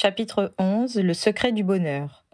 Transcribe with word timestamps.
Chapitre 0.00 0.54
11 0.58 1.00
Le 1.00 1.12
secret 1.12 1.50
du 1.50 1.64
bonheur 1.64 2.24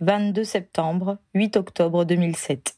22 0.00 0.44
septembre, 0.44 1.16
8 1.32 1.56
octobre 1.56 2.04
2007 2.04 2.76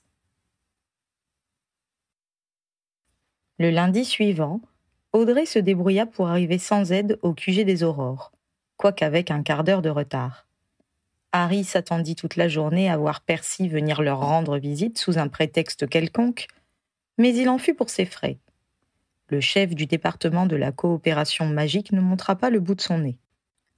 Le 3.58 3.70
lundi 3.70 4.04
suivant, 4.04 4.60
Audrey 5.12 5.46
se 5.46 5.58
débrouilla 5.58 6.06
pour 6.06 6.28
arriver 6.28 6.58
sans 6.58 6.92
aide 6.92 7.18
au 7.22 7.34
QG 7.34 7.64
des 7.64 7.82
Aurores, 7.82 8.30
quoiqu'avec 8.76 9.32
un 9.32 9.42
quart 9.42 9.64
d'heure 9.64 9.82
de 9.82 9.90
retard. 9.90 10.46
Harry 11.32 11.64
s'attendit 11.64 12.14
toute 12.14 12.36
la 12.36 12.46
journée 12.46 12.88
à 12.88 12.96
voir 12.96 13.20
Percy 13.20 13.66
venir 13.66 14.00
leur 14.00 14.20
rendre 14.20 14.58
visite 14.58 14.96
sous 14.96 15.18
un 15.18 15.26
prétexte 15.26 15.88
quelconque, 15.88 16.46
mais 17.18 17.34
il 17.34 17.48
en 17.48 17.58
fut 17.58 17.74
pour 17.74 17.90
ses 17.90 18.04
frais. 18.04 18.38
Le 19.26 19.40
chef 19.40 19.74
du 19.74 19.86
département 19.86 20.46
de 20.46 20.54
la 20.54 20.70
coopération 20.70 21.46
magique 21.46 21.90
ne 21.90 22.00
montra 22.00 22.36
pas 22.36 22.50
le 22.50 22.60
bout 22.60 22.76
de 22.76 22.80
son 22.80 22.98
nez. 22.98 23.18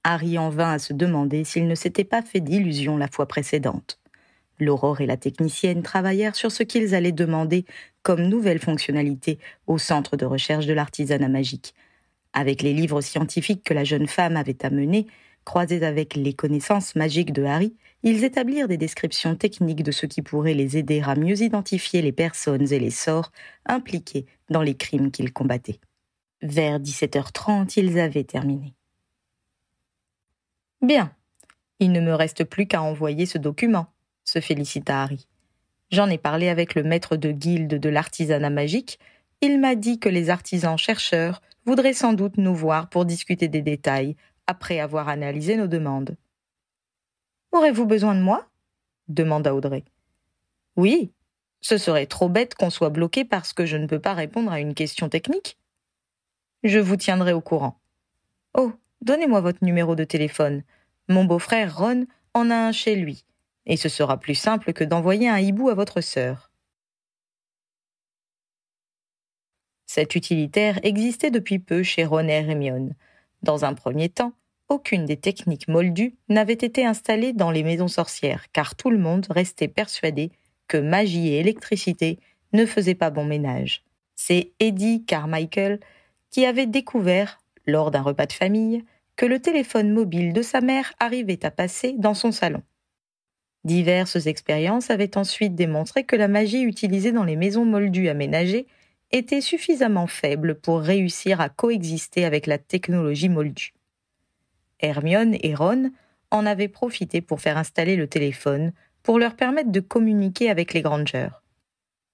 Harry 0.03 0.37
en 0.37 0.49
vint 0.49 0.71
à 0.71 0.79
se 0.79 0.93
demander 0.93 1.43
s'il 1.43 1.67
ne 1.67 1.75
s'était 1.75 2.03
pas 2.03 2.21
fait 2.21 2.39
d'illusions 2.39 2.97
la 2.97 3.07
fois 3.07 3.27
précédente. 3.27 3.99
L'aurore 4.59 5.01
et 5.01 5.05
la 5.05 5.17
technicienne 5.17 5.81
travaillèrent 5.81 6.35
sur 6.35 6.51
ce 6.51 6.63
qu'ils 6.63 6.93
allaient 6.95 7.11
demander 7.11 7.65
comme 8.03 8.27
nouvelle 8.27 8.59
fonctionnalité 8.59 9.39
au 9.67 9.77
centre 9.77 10.17
de 10.17 10.25
recherche 10.25 10.65
de 10.65 10.73
l'artisanat 10.73 11.29
magique. 11.29 11.73
Avec 12.33 12.61
les 12.61 12.73
livres 12.73 13.01
scientifiques 13.01 13.63
que 13.63 13.73
la 13.73 13.83
jeune 13.83 14.07
femme 14.07 14.37
avait 14.37 14.65
amenés, 14.65 15.07
croisés 15.45 15.83
avec 15.83 16.15
les 16.15 16.33
connaissances 16.33 16.95
magiques 16.95 17.33
de 17.33 17.43
Harry, 17.43 17.75
ils 18.03 18.23
établirent 18.23 18.67
des 18.67 18.77
descriptions 18.77 19.35
techniques 19.35 19.83
de 19.83 19.91
ce 19.91 20.05
qui 20.05 20.21
pourrait 20.21 20.53
les 20.53 20.77
aider 20.77 21.01
à 21.05 21.15
mieux 21.15 21.41
identifier 21.41 22.01
les 22.01 22.11
personnes 22.11 22.71
et 22.71 22.79
les 22.79 22.91
sorts 22.91 23.31
impliqués 23.65 24.25
dans 24.49 24.61
les 24.61 24.75
crimes 24.75 25.11
qu'ils 25.11 25.33
combattaient. 25.33 25.79
Vers 26.41 26.79
17h30, 26.79 27.73
ils 27.77 27.99
avaient 27.99 28.23
terminé. 28.23 28.73
Bien. 30.81 31.13
Il 31.79 31.91
ne 31.91 31.99
me 31.99 32.13
reste 32.13 32.43
plus 32.43 32.67
qu'à 32.67 32.81
envoyer 32.81 33.25
ce 33.25 33.37
document, 33.37 33.87
se 34.23 34.39
félicita 34.39 35.01
Harry. 35.01 35.27
J'en 35.91 36.09
ai 36.09 36.17
parlé 36.17 36.47
avec 36.47 36.75
le 36.75 36.83
maître 36.83 37.17
de 37.17 37.31
guilde 37.31 37.79
de 37.79 37.89
l'artisanat 37.89 38.49
magique. 38.49 38.99
Il 39.41 39.59
m'a 39.59 39.75
dit 39.75 39.99
que 39.99 40.09
les 40.09 40.29
artisans 40.29 40.77
chercheurs 40.77 41.41
voudraient 41.65 41.93
sans 41.93 42.13
doute 42.13 42.37
nous 42.37 42.55
voir 42.55 42.89
pour 42.89 43.05
discuter 43.05 43.47
des 43.47 43.61
détails 43.61 44.15
après 44.47 44.79
avoir 44.79 45.09
analysé 45.09 45.55
nos 45.55 45.67
demandes. 45.67 46.15
Aurez-vous 47.51 47.85
besoin 47.85 48.15
de 48.15 48.21
moi? 48.21 48.47
demanda 49.07 49.53
Audrey. 49.53 49.83
Oui, 50.77 51.11
ce 51.59 51.77
serait 51.77 52.05
trop 52.05 52.29
bête 52.29 52.55
qu'on 52.55 52.69
soit 52.69 52.89
bloqué 52.89 53.25
parce 53.25 53.53
que 53.53 53.65
je 53.65 53.77
ne 53.77 53.87
peux 53.87 53.99
pas 53.99 54.13
répondre 54.13 54.51
à 54.51 54.59
une 54.59 54.73
question 54.73 55.09
technique. 55.09 55.57
Je 56.63 56.79
vous 56.79 56.95
tiendrai 56.95 57.33
au 57.33 57.41
courant. 57.41 57.79
Oh, 58.57 58.71
donnez-moi 59.01 59.41
votre 59.41 59.63
numéro 59.63 59.95
de 59.95 60.03
téléphone. 60.03 60.63
Mon 61.07 61.25
beau-frère 61.25 61.77
Ron 61.77 62.05
en 62.33 62.49
a 62.49 62.55
un 62.55 62.71
chez 62.71 62.95
lui, 62.95 63.25
et 63.65 63.77
ce 63.77 63.89
sera 63.89 64.19
plus 64.19 64.35
simple 64.35 64.73
que 64.73 64.83
d'envoyer 64.83 65.29
un 65.29 65.39
hibou 65.39 65.69
à 65.69 65.73
votre 65.73 66.01
sœur. 66.01 66.51
Cet 69.85 70.15
utilitaire 70.15 70.79
existait 70.83 71.31
depuis 71.31 71.59
peu 71.59 71.83
chez 71.83 72.05
Ron 72.05 72.29
et 72.29 72.31
Hermione. 72.31 72.95
Dans 73.43 73.65
un 73.65 73.73
premier 73.73 74.07
temps, 74.07 74.33
aucune 74.69 75.05
des 75.05 75.17
techniques 75.17 75.67
moldues 75.67 76.15
n'avait 76.29 76.53
été 76.53 76.85
installée 76.85 77.33
dans 77.33 77.51
les 77.51 77.63
maisons 77.63 77.89
sorcières, 77.89 78.49
car 78.53 78.75
tout 78.75 78.89
le 78.89 78.97
monde 78.97 79.27
restait 79.29 79.67
persuadé 79.67 80.31
que 80.69 80.77
magie 80.77 81.27
et 81.27 81.39
électricité 81.39 82.19
ne 82.53 82.65
faisaient 82.65 82.95
pas 82.95 83.09
bon 83.09 83.25
ménage. 83.25 83.83
C'est 84.15 84.53
Eddie 84.61 85.03
Carmichael 85.03 85.81
qui 86.29 86.45
avait 86.45 86.67
découvert, 86.67 87.40
lors 87.65 87.91
d'un 87.91 88.01
repas 88.01 88.25
de 88.25 88.33
famille, 88.33 88.83
que 89.15 89.25
le 89.25 89.39
téléphone 89.39 89.91
mobile 89.91 90.33
de 90.33 90.41
sa 90.41 90.61
mère 90.61 90.93
arrivait 90.99 91.45
à 91.45 91.51
passer 91.51 91.95
dans 91.97 92.13
son 92.13 92.31
salon. 92.31 92.63
Diverses 93.63 94.25
expériences 94.25 94.89
avaient 94.89 95.17
ensuite 95.17 95.53
démontré 95.53 96.03
que 96.03 96.15
la 96.15 96.27
magie 96.27 96.63
utilisée 96.63 97.11
dans 97.11 97.23
les 97.23 97.35
maisons 97.35 97.65
moldues 97.65 98.09
aménagées 98.09 98.65
était 99.11 99.41
suffisamment 99.41 100.07
faible 100.07 100.55
pour 100.55 100.81
réussir 100.81 101.41
à 101.41 101.49
coexister 101.49 102.25
avec 102.25 102.47
la 102.47 102.57
technologie 102.57 103.29
moldue. 103.29 103.73
Hermione 104.79 105.37
et 105.41 105.53
Ron 105.53 105.91
en 106.31 106.45
avaient 106.45 106.69
profité 106.69 107.21
pour 107.21 107.41
faire 107.41 107.57
installer 107.57 107.95
le 107.95 108.07
téléphone 108.07 108.71
pour 109.03 109.19
leur 109.19 109.35
permettre 109.35 109.71
de 109.71 109.79
communiquer 109.79 110.49
avec 110.49 110.73
les 110.73 110.81
Grangers. 110.81 111.29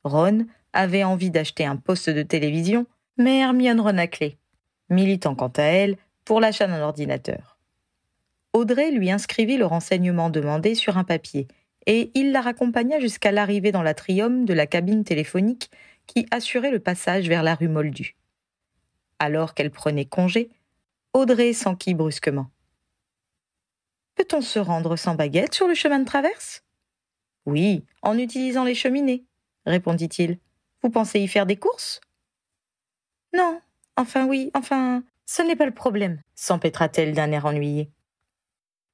Ron 0.03 0.47
avait 0.73 1.03
envie 1.03 1.31
d'acheter 1.31 1.65
un 1.65 1.75
poste 1.75 2.09
de 2.09 2.23
télévision, 2.23 2.85
mais 3.17 3.39
Hermione 3.39 3.79
renaclait, 3.79 4.37
militant 4.89 5.35
quant 5.35 5.51
à 5.57 5.63
elle 5.63 5.97
pour 6.25 6.39
l'achat 6.39 6.67
d'un 6.67 6.81
ordinateur. 6.81 7.57
Audrey 8.53 8.91
lui 8.91 9.11
inscrivit 9.11 9.57
le 9.57 9.65
renseignement 9.65 10.29
demandé 10.29 10.75
sur 10.75 10.97
un 10.97 11.03
papier, 11.03 11.47
et 11.85 12.11
il 12.15 12.31
la 12.31 12.41
raccompagna 12.41 12.99
jusqu'à 12.99 13.31
l'arrivée 13.31 13.71
dans 13.71 13.83
l'atrium 13.83 14.45
de 14.45 14.53
la 14.53 14.67
cabine 14.67 15.03
téléphonique 15.03 15.71
qui 16.05 16.25
assurait 16.31 16.71
le 16.71 16.79
passage 16.79 17.27
vers 17.27 17.43
la 17.43 17.55
rue 17.55 17.67
Moldue. 17.67 18.15
Alors 19.19 19.53
qu'elle 19.53 19.71
prenait 19.71 20.05
congé, 20.05 20.49
Audrey 21.13 21.53
s'enquit 21.53 21.93
brusquement. 21.93 22.49
Peut-on 24.15 24.41
se 24.41 24.59
rendre 24.59 24.95
sans 24.95 25.15
baguette 25.15 25.53
sur 25.53 25.67
le 25.67 25.75
chemin 25.75 25.99
de 25.99 26.05
traverse 26.05 26.63
Oui, 27.45 27.83
en 28.01 28.17
utilisant 28.17 28.63
les 28.63 28.75
cheminées, 28.75 29.23
répondit-il. 29.65 30.39
Vous 30.81 30.89
pensez 30.89 31.19
y 31.19 31.27
faire 31.27 31.45
des 31.45 31.55
courses 31.55 32.01
Non, 33.33 33.61
enfin 33.97 34.25
oui, 34.25 34.51
enfin, 34.53 35.03
ce 35.25 35.41
n'est 35.41 35.55
pas 35.55 35.65
le 35.65 35.73
problème, 35.73 36.21
s'empêtra-t-elle 36.35 37.13
d'un 37.13 37.31
air 37.31 37.45
ennuyé. 37.45 37.91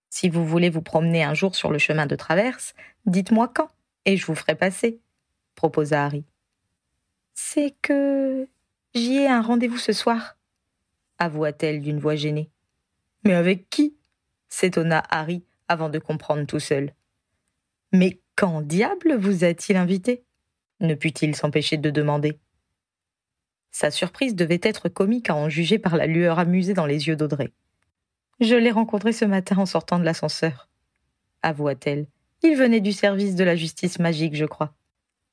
Si 0.09 0.29
vous 0.29 0.45
voulez 0.45 0.69
vous 0.69 0.81
promener 0.81 1.23
un 1.23 1.33
jour 1.33 1.55
sur 1.55 1.71
le 1.71 1.77
chemin 1.77 2.05
de 2.05 2.15
traverse, 2.15 2.73
dites-moi 3.05 3.47
quand, 3.53 3.69
et 4.05 4.17
je 4.17 4.25
vous 4.25 4.35
ferai 4.35 4.55
passer, 4.55 4.99
proposa 5.55 6.05
Harry. 6.05 6.23
C'est 7.33 7.75
que 7.81 8.47
j'y 8.93 9.17
ai 9.17 9.27
un 9.27 9.41
rendez-vous 9.41 9.77
ce 9.77 9.93
soir, 9.93 10.37
avoua-t-elle 11.19 11.81
d'une 11.81 11.99
voix 11.99 12.15
gênée. 12.15 12.49
Mais 13.23 13.33
avec 13.33 13.69
qui? 13.69 13.95
s'étonna 14.49 15.03
Harry 15.09 15.43
avant 15.67 15.89
de 15.89 15.97
comprendre 15.97 16.45
tout 16.45 16.59
seul. 16.59 16.93
Mais 17.91 18.21
quand 18.35 18.61
diable 18.61 19.15
vous 19.15 19.43
a-t-il 19.43 19.77
invité? 19.77 20.23
ne 20.79 20.95
put-il 20.95 21.35
s'empêcher 21.35 21.77
de 21.77 21.89
demander. 21.89 22.39
Sa 23.73 23.89
surprise 23.89 24.35
devait 24.35 24.61
être 24.61 24.87
comique 24.87 25.31
à 25.31 25.35
en 25.35 25.49
juger 25.49 25.79
par 25.79 25.97
la 25.97 26.05
lueur 26.05 26.37
amusée 26.37 26.75
dans 26.75 26.85
les 26.85 27.07
yeux 27.07 27.15
d'Audrey. 27.15 27.51
Je 28.39 28.55
l'ai 28.55 28.71
rencontré 28.71 29.11
ce 29.13 29.25
matin 29.25 29.57
en 29.57 29.65
sortant 29.65 29.97
de 29.97 30.03
l'ascenseur, 30.05 30.69
avoua-t-elle. 31.41 32.05
Il 32.43 32.55
venait 32.55 32.81
du 32.81 32.91
service 32.91 33.35
de 33.35 33.43
la 33.43 33.55
justice 33.55 33.97
magique, 33.97 34.35
je 34.35 34.45
crois. 34.45 34.73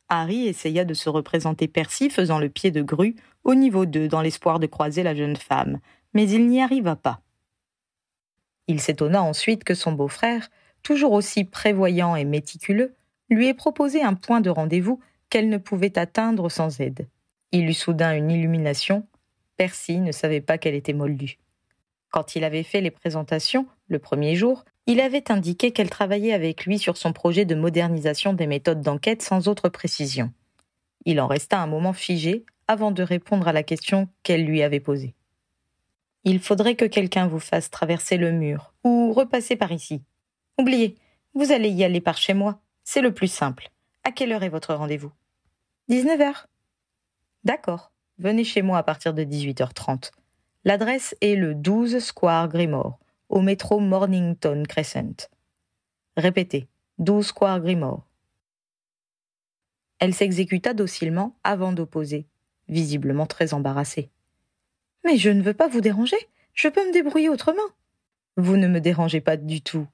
Harry 0.09 0.49
essaya 0.49 0.87
de 0.87 0.95
se 0.95 1.11
représenter 1.11 1.69
Percy 1.69 2.09
faisant 2.09 2.39
le 2.39 2.49
pied 2.49 2.71
de 2.71 2.83
grue 2.83 3.15
au 3.45 3.55
niveau 3.55 3.85
2 3.85 4.09
dans 4.09 4.23
l'espoir 4.23 4.59
de 4.59 4.67
croiser 4.67 5.03
la 5.03 5.15
jeune 5.15 5.37
femme, 5.37 5.79
mais 6.15 6.29
il 6.29 6.49
n'y 6.49 6.63
arriva 6.63 6.97
pas. 6.97 7.21
Il 8.69 8.81
s'étonna 8.81 9.23
ensuite 9.23 9.65
que 9.65 9.75
son 9.75 9.93
beau-frère, 9.93 10.49
toujours 10.83 11.13
aussi 11.13 11.45
prévoyant 11.45 12.17
et 12.17 12.25
méticuleux, 12.25 12.95
lui 13.29 13.49
ait 13.49 13.55
proposé 13.55 14.03
un 14.03 14.15
point 14.15 14.41
de 14.41 14.51
rendez-vous 14.51 14.99
qu'elle 15.29 15.51
ne 15.51 15.59
pouvait 15.59 15.99
atteindre 15.99 16.49
sans 16.49 16.81
aide. 16.81 17.07
Il 17.53 17.69
eut 17.69 17.75
soudain 17.75 18.15
une 18.15 18.31
illumination. 18.31 19.07
Percy 19.57 19.99
ne 19.99 20.13
savait 20.13 20.41
pas 20.41 20.59
qu'elle 20.59 20.75
était 20.75 20.93
moldue. 20.93 21.39
Quand 22.11 22.35
il 22.35 22.45
avait 22.45 22.63
fait 22.63 22.81
les 22.81 22.91
présentations, 22.91 23.67
le 23.89 23.99
premier 23.99 24.35
jour, 24.35 24.65
il 24.87 25.01
avait 25.01 25.31
indiqué 25.31 25.71
qu'elle 25.71 25.91
travaillait 25.91 26.33
avec 26.33 26.65
lui 26.65 26.79
sur 26.79 26.97
son 26.97 27.13
projet 27.13 27.45
de 27.45 27.55
modernisation 27.55 28.33
des 28.33 28.47
méthodes 28.47 28.83
d'enquête 28.83 29.23
sans 29.23 29.49
autre 29.49 29.69
précision. 29.69 30.33
Il 31.05 31.21
en 31.21 31.27
resta 31.27 31.61
un 31.61 31.67
moment 31.67 31.93
figé 31.93 32.45
avant 32.69 32.91
de 32.91 33.03
répondre 33.03 33.49
à 33.49 33.53
la 33.53 33.63
question 33.63 34.09
qu'elle 34.23 34.45
lui 34.45 34.63
avait 34.63 34.81
posée. 34.81 35.15
Il 36.25 36.41
faudrait 36.41 36.75
que 36.75 36.85
quelqu'un 36.85 37.27
vous 37.27 37.39
fasse 37.39 37.71
traverser 37.71 38.17
le 38.17 38.33
mur, 38.33 38.75
ou 38.85 39.13
repasser 39.13 39.57
par 39.57 39.73
ici. 39.73 40.03
Oubliez, 40.59 40.97
vous 41.35 41.53
allez 41.53 41.71
y 41.71 41.85
aller 41.85 42.01
par 42.01 42.19
chez 42.19 42.35
moi. 42.35 42.61
C'est 42.85 43.01
le 43.01 43.15
plus 43.15 43.29
simple. 43.29 43.71
À 44.05 44.13
quelle 44.13 44.33
heure 44.33 44.43
est 44.43 44.51
votre 44.51 44.75
rendez-vous 44.75 45.13
19 45.89 46.21
heures. 46.21 46.50
D'accord. 47.45 47.93
Venez 48.19 48.45
chez 48.45 48.63
moi 48.63 48.79
à 48.79 48.83
partir 48.83 49.15
de 49.15 49.25
18h30. 49.25 50.11
L'adresse 50.65 51.17
est 51.23 51.37
le 51.37 51.55
12 51.55 51.99
Square 52.01 52.49
Grimore, 52.49 52.99
au 53.31 53.41
métro 53.41 53.81
Mornington 53.81 54.63
Crescent. 54.69 55.29
Répétez, 56.19 56.69
12 56.99 57.27
Square 57.27 57.61
Grimore. 57.61 58.07
Elle 60.01 60.15
s'exécuta 60.15 60.75
docilement 60.75 61.35
avant 61.45 61.73
d'opposer, 61.73 62.27
visiblement 62.69 63.27
très 63.27 63.55
embarrassée. 63.55 64.11
Mais 65.05 65.17
je 65.17 65.31
ne 65.31 65.43
veux 65.43 65.55
pas 65.55 65.69
vous 65.69 65.81
déranger. 65.81 66.17
Je 66.53 66.69
peux 66.69 66.87
me 66.87 66.93
débrouiller 66.93 67.31
autrement. 67.31 67.63
Vous 68.37 68.59
ne 68.59 68.69
me 68.69 68.81
dérangez 68.81 69.21
pas 69.21 69.39
du 69.39 69.63
tout. 69.63 69.87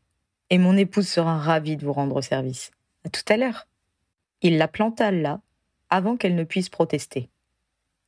Et 0.51 0.59
mon 0.59 0.77
épouse 0.77 1.09
sera 1.09 1.39
ravie 1.39 1.77
de 1.77 1.85
vous 1.85 1.93
rendre 1.93 2.21
service. 2.23 2.73
À 3.05 3.09
tout 3.09 3.23
à 3.29 3.37
l'heure. 3.37 3.69
Il 4.43 4.59
la 4.59 4.69
planta 4.69 5.11
là, 5.11 5.41
avant 5.91 6.17
qu'elle 6.17 6.35
ne 6.35 6.45
puisse 6.45 6.69
protester. 6.69 7.31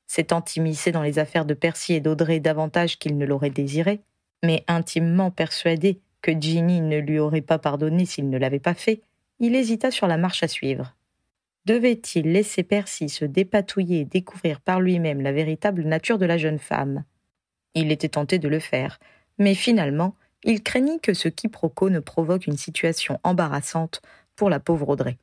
S'étant 0.09 0.45
immiscé 0.57 0.91
dans 0.91 1.03
les 1.03 1.21
affaires 1.21 1.45
de 1.45 1.55
Percy 1.55 1.95
et 1.95 2.01
d'Audrey 2.01 2.41
davantage 2.41 2.99
qu'il 2.99 3.17
ne 3.17 3.27
l'aurait 3.27 3.51
désiré, 3.51 4.01
Mais 4.43 4.65
intimement 4.69 5.31
persuadé 5.31 6.01
que 6.23 6.33
Ginny 6.33 6.81
ne 6.81 6.99
lui 6.99 7.19
aurait 7.19 7.41
pas 7.41 7.59
pardonné 7.59 8.07
s'il 8.07 8.31
ne 8.31 8.39
l'avait 8.39 8.59
pas 8.59 8.75
fait, 8.75 9.03
il 9.41 9.55
hésita 9.55 9.91
sur 9.91 10.07
la 10.07 10.17
marche 10.17 10.43
à 10.43 10.49
suivre. 10.49 10.95
Devait-il 11.65 12.33
laisser 12.33 12.63
Percy 12.63 13.09
se 13.09 13.25
dépatouiller 13.25 14.01
et 14.01 14.05
découvrir 14.05 14.61
par 14.61 14.81
lui-même 14.81 15.21
la 15.21 15.33
véritable 15.33 15.83
nature 15.83 16.19
de 16.19 16.27
la 16.27 16.39
jeune 16.39 16.59
femme? 16.59 17.05
Il 17.75 17.93
était 17.93 18.09
tenté 18.09 18.39
de 18.39 18.49
le 18.49 18.59
faire, 18.59 18.99
mais 19.39 19.55
finalement, 19.55 20.15
il 20.45 20.63
craignit 20.63 21.01
que 21.01 21.15
ce 21.15 21.29
quiproquo 21.29 21.91
ne 21.91 22.01
provoque 22.01 22.47
une 22.47 22.57
situation 22.57 23.21
embarrassante 23.23 24.01
pour 24.35 24.51
la 24.51 24.61
pauvre 24.61 24.89
Audrey. 24.89 25.19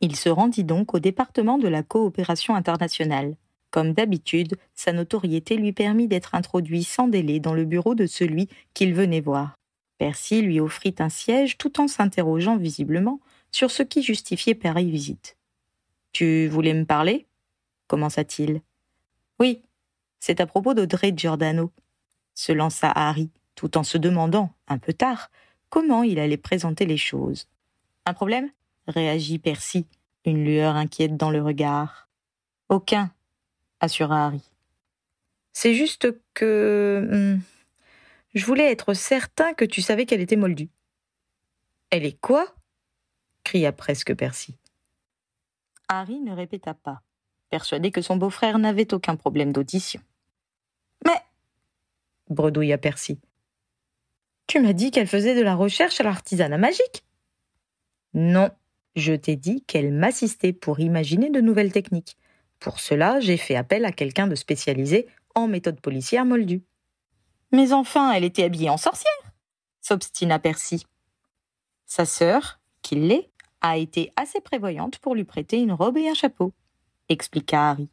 Il 0.00 0.14
se 0.14 0.28
rendit 0.28 0.64
donc 0.64 0.94
au 0.94 1.00
département 1.00 1.58
de 1.58 1.68
la 1.68 1.82
coopération 1.82 2.54
internationale. 2.54 3.34
Comme 3.70 3.92
d'habitude, 3.92 4.56
sa 4.74 4.92
notoriété 4.92 5.56
lui 5.56 5.72
permit 5.72 6.08
d'être 6.08 6.34
introduit 6.34 6.84
sans 6.84 7.08
délai 7.08 7.40
dans 7.40 7.54
le 7.54 7.64
bureau 7.64 7.94
de 7.94 8.06
celui 8.06 8.48
qu'il 8.74 8.94
venait 8.94 9.20
voir. 9.20 9.56
Percy 9.98 10.42
lui 10.42 10.60
offrit 10.60 10.94
un 11.00 11.08
siège 11.08 11.58
tout 11.58 11.80
en 11.80 11.88
s'interrogeant 11.88 12.56
visiblement 12.56 13.20
sur 13.50 13.70
ce 13.70 13.82
qui 13.82 14.02
justifiait 14.02 14.54
pareille 14.54 14.90
visite. 14.90 15.36
Tu 16.12 16.48
voulais 16.48 16.74
me 16.74 16.84
parler? 16.84 17.26
commença-t-il. 17.86 18.60
Oui, 19.40 19.62
c'est 20.20 20.40
à 20.40 20.46
propos 20.46 20.74
d'Audrey 20.74 21.12
Giordano, 21.16 21.72
se 22.34 22.52
lança 22.52 22.90
Harry, 22.94 23.30
tout 23.54 23.78
en 23.78 23.82
se 23.82 23.98
demandant, 23.98 24.52
un 24.68 24.78
peu 24.78 24.92
tard, 24.92 25.30
comment 25.70 26.02
il 26.02 26.18
allait 26.18 26.36
présenter 26.36 26.86
les 26.86 26.96
choses. 26.96 27.48
Un 28.04 28.14
problème? 28.14 28.50
réagit 28.86 29.38
Percy, 29.38 29.86
une 30.24 30.44
lueur 30.44 30.76
inquiète 30.76 31.16
dans 31.16 31.30
le 31.30 31.42
regard. 31.42 32.08
Aucun, 32.68 33.10
assura 33.80 34.26
Harry. 34.26 34.42
C'est 35.52 35.74
juste 35.74 36.08
que. 36.34 37.08
Hmm, 37.10 37.40
je 38.34 38.44
voulais 38.44 38.70
être 38.70 38.94
certain 38.94 39.54
que 39.54 39.64
tu 39.64 39.82
savais 39.82 40.06
qu'elle 40.06 40.20
était 40.20 40.36
moldue. 40.36 40.70
Elle 41.90 42.04
est 42.04 42.20
quoi? 42.20 42.54
cria 43.44 43.72
presque 43.72 44.14
Percy. 44.14 44.56
Harry 45.88 46.20
ne 46.20 46.34
répéta 46.34 46.74
pas, 46.74 47.00
persuadé 47.48 47.90
que 47.90 48.02
son 48.02 48.16
beau-frère 48.16 48.58
n'avait 48.58 48.92
aucun 48.92 49.16
problème 49.16 49.54
d'audition. 49.54 50.02
Mais 51.06 51.22
bredouilla 52.28 52.76
Percy. 52.76 53.18
Tu 54.46 54.60
m'as 54.60 54.74
dit 54.74 54.90
qu'elle 54.90 55.06
faisait 55.06 55.34
de 55.34 55.42
la 55.42 55.54
recherche 55.54 56.00
à 56.00 56.04
l'artisanat 56.04 56.58
magique? 56.58 57.04
Non, 58.12 58.50
je 58.96 59.14
t'ai 59.14 59.36
dit 59.36 59.62
qu'elle 59.62 59.92
m'assistait 59.92 60.52
pour 60.52 60.80
imaginer 60.80 61.30
de 61.30 61.40
nouvelles 61.40 61.72
techniques. 61.72 62.17
Pour 62.60 62.80
cela, 62.80 63.20
j'ai 63.20 63.36
fait 63.36 63.56
appel 63.56 63.84
à 63.84 63.92
quelqu'un 63.92 64.26
de 64.26 64.34
spécialisé 64.34 65.06
en 65.34 65.46
méthode 65.46 65.80
policière 65.80 66.24
moldue. 66.24 66.62
Mais 67.52 67.72
enfin, 67.72 68.12
elle 68.12 68.24
était 68.24 68.44
habillée 68.44 68.70
en 68.70 68.76
sorcière 68.76 69.12
s'obstina 69.88 70.38
Percy. 70.38 70.84
Sa 71.86 72.04
sœur, 72.04 72.60
qui 72.82 72.96
l'est, 72.96 73.30
a 73.62 73.78
été 73.78 74.12
assez 74.16 74.40
prévoyante 74.40 74.98
pour 74.98 75.14
lui 75.14 75.24
prêter 75.24 75.58
une 75.58 75.72
robe 75.72 75.96
et 75.96 76.08
un 76.08 76.14
chapeau, 76.14 76.52
expliqua 77.08 77.70
Harry. 77.70 77.88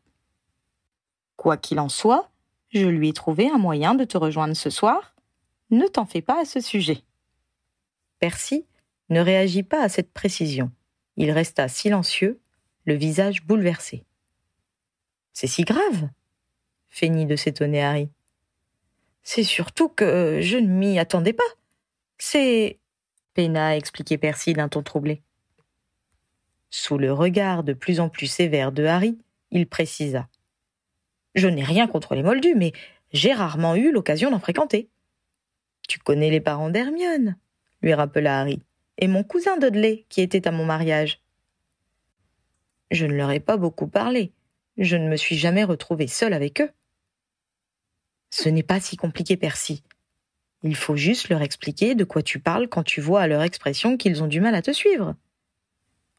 Quoi 1.38 1.56
qu'il 1.56 1.80
en 1.80 1.90
soit, 1.90 2.32
je 2.70 2.86
lui 2.86 3.10
ai 3.10 3.14
trouvé 3.14 3.50
un 3.50 3.58
moyen 3.58 3.96
de 3.96 4.04
te 4.04 4.18
rejoindre 4.18 4.56
ce 4.56 4.70
soir. 4.70 5.16
Ne 5.72 5.88
t'en 5.88 6.06
fais 6.06 6.22
pas 6.22 6.42
à 6.42 6.46
ce 6.46 6.60
sujet. 6.60 7.02
Percy 8.20 8.66
ne 9.10 9.22
réagit 9.22 9.64
pas 9.64 9.82
à 9.82 9.90
cette 9.90 10.12
précision. 10.12 10.72
Il 11.16 11.32
resta 11.32 11.70
silencieux, 11.70 12.42
le 12.84 12.96
visage 12.96 13.44
bouleversé. 13.44 14.04
C'est 15.36 15.48
si 15.48 15.64
grave 15.64 16.08
feignit 16.88 17.28
de 17.28 17.36
s'étonner 17.36 17.84
Harry. 17.84 18.10
C'est 19.22 19.44
surtout 19.44 19.90
que 19.90 20.40
je 20.42 20.56
ne 20.58 20.68
m'y 20.68 20.98
attendais 20.98 21.34
pas. 21.34 21.44
C'est. 22.18 22.80
peina 23.34 23.76
expliquait 23.76 24.18
Percy 24.18 24.54
d'un 24.54 24.70
ton 24.70 24.82
troublé. 24.82 25.22
Sous 26.70 26.98
le 26.98 27.12
regard 27.12 27.66
de 27.66 27.74
plus 27.74 28.00
en 28.00 28.08
plus 28.08 28.28
sévère 28.28 28.72
de 28.72 28.86
Harry, 28.86 29.18
il 29.52 29.68
précisa. 29.68 30.30
Je 31.36 31.50
n'ai 31.50 31.66
rien 31.66 31.88
contre 31.88 32.16
les 32.16 32.24
moldus, 32.24 32.56
mais 32.56 32.72
j'ai 33.12 33.34
rarement 33.34 33.76
eu 33.76 33.92
l'occasion 33.92 34.32
d'en 34.32 34.40
fréquenter. 34.40 34.88
Tu 35.90 36.00
connais 36.00 36.30
les 36.30 36.40
parents 36.40 36.70
d'Hermione, 36.70 37.36
lui 37.82 37.94
rappela 37.94 38.40
Harry 38.40 38.62
et 38.98 39.10
mon 39.10 39.26
cousin 39.26 39.58
Dudley, 39.58 40.06
qui 40.08 40.22
était 40.22 40.48
à 40.48 40.52
mon 40.52 40.64
mariage. 40.64 41.20
Je 42.90 43.06
ne 43.06 43.16
leur 43.16 43.32
ai 43.32 43.42
pas 43.42 43.58
beaucoup 43.58 43.88
parlé. 43.88 44.32
Je 44.77 44.98
ne 44.98 45.07
me 45.07 45.16
suis 45.16 45.38
jamais 45.38 45.63
retrouvée 45.63 46.07
seule 46.07 46.33
avec 46.33 46.62
eux. 46.62 46.72
Ce 48.30 48.50
n'est 48.50 48.63
pas 48.63 48.80
si 48.80 48.98
compliqué, 48.98 49.38
Percy. 49.38 49.83
Il 50.63 50.75
faut 50.75 50.95
juste 50.95 51.30
leur 51.30 51.42
expliquer 51.42 51.95
de 51.95 52.04
quoi 52.04 52.22
tu 52.22 52.39
parles 52.39 52.68
quand 52.68 52.83
tu 52.83 53.00
vois 53.00 53.22
à 53.22 53.27
leur 53.27 53.44
expression 53.44 53.98
qu'ils 53.98 54.24
ont 54.24 54.27
du 54.27 54.42
mal 54.42 54.56
à 54.56 54.62
te 54.62 54.72
suivre. 54.72 55.16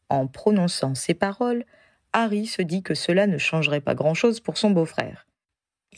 En 0.09 0.25
prononçant 0.25 0.95
ces 0.95 1.13
paroles, 1.13 1.65
Harry 2.13 2.47
se 2.47 2.61
dit 2.61 2.81
que 2.81 2.95
cela 2.95 3.27
ne 3.27 3.37
changerait 3.37 3.81
pas 3.81 3.93
grand-chose 3.93 4.39
pour 4.39 4.57
son 4.57 4.71
beau-frère. 4.71 5.27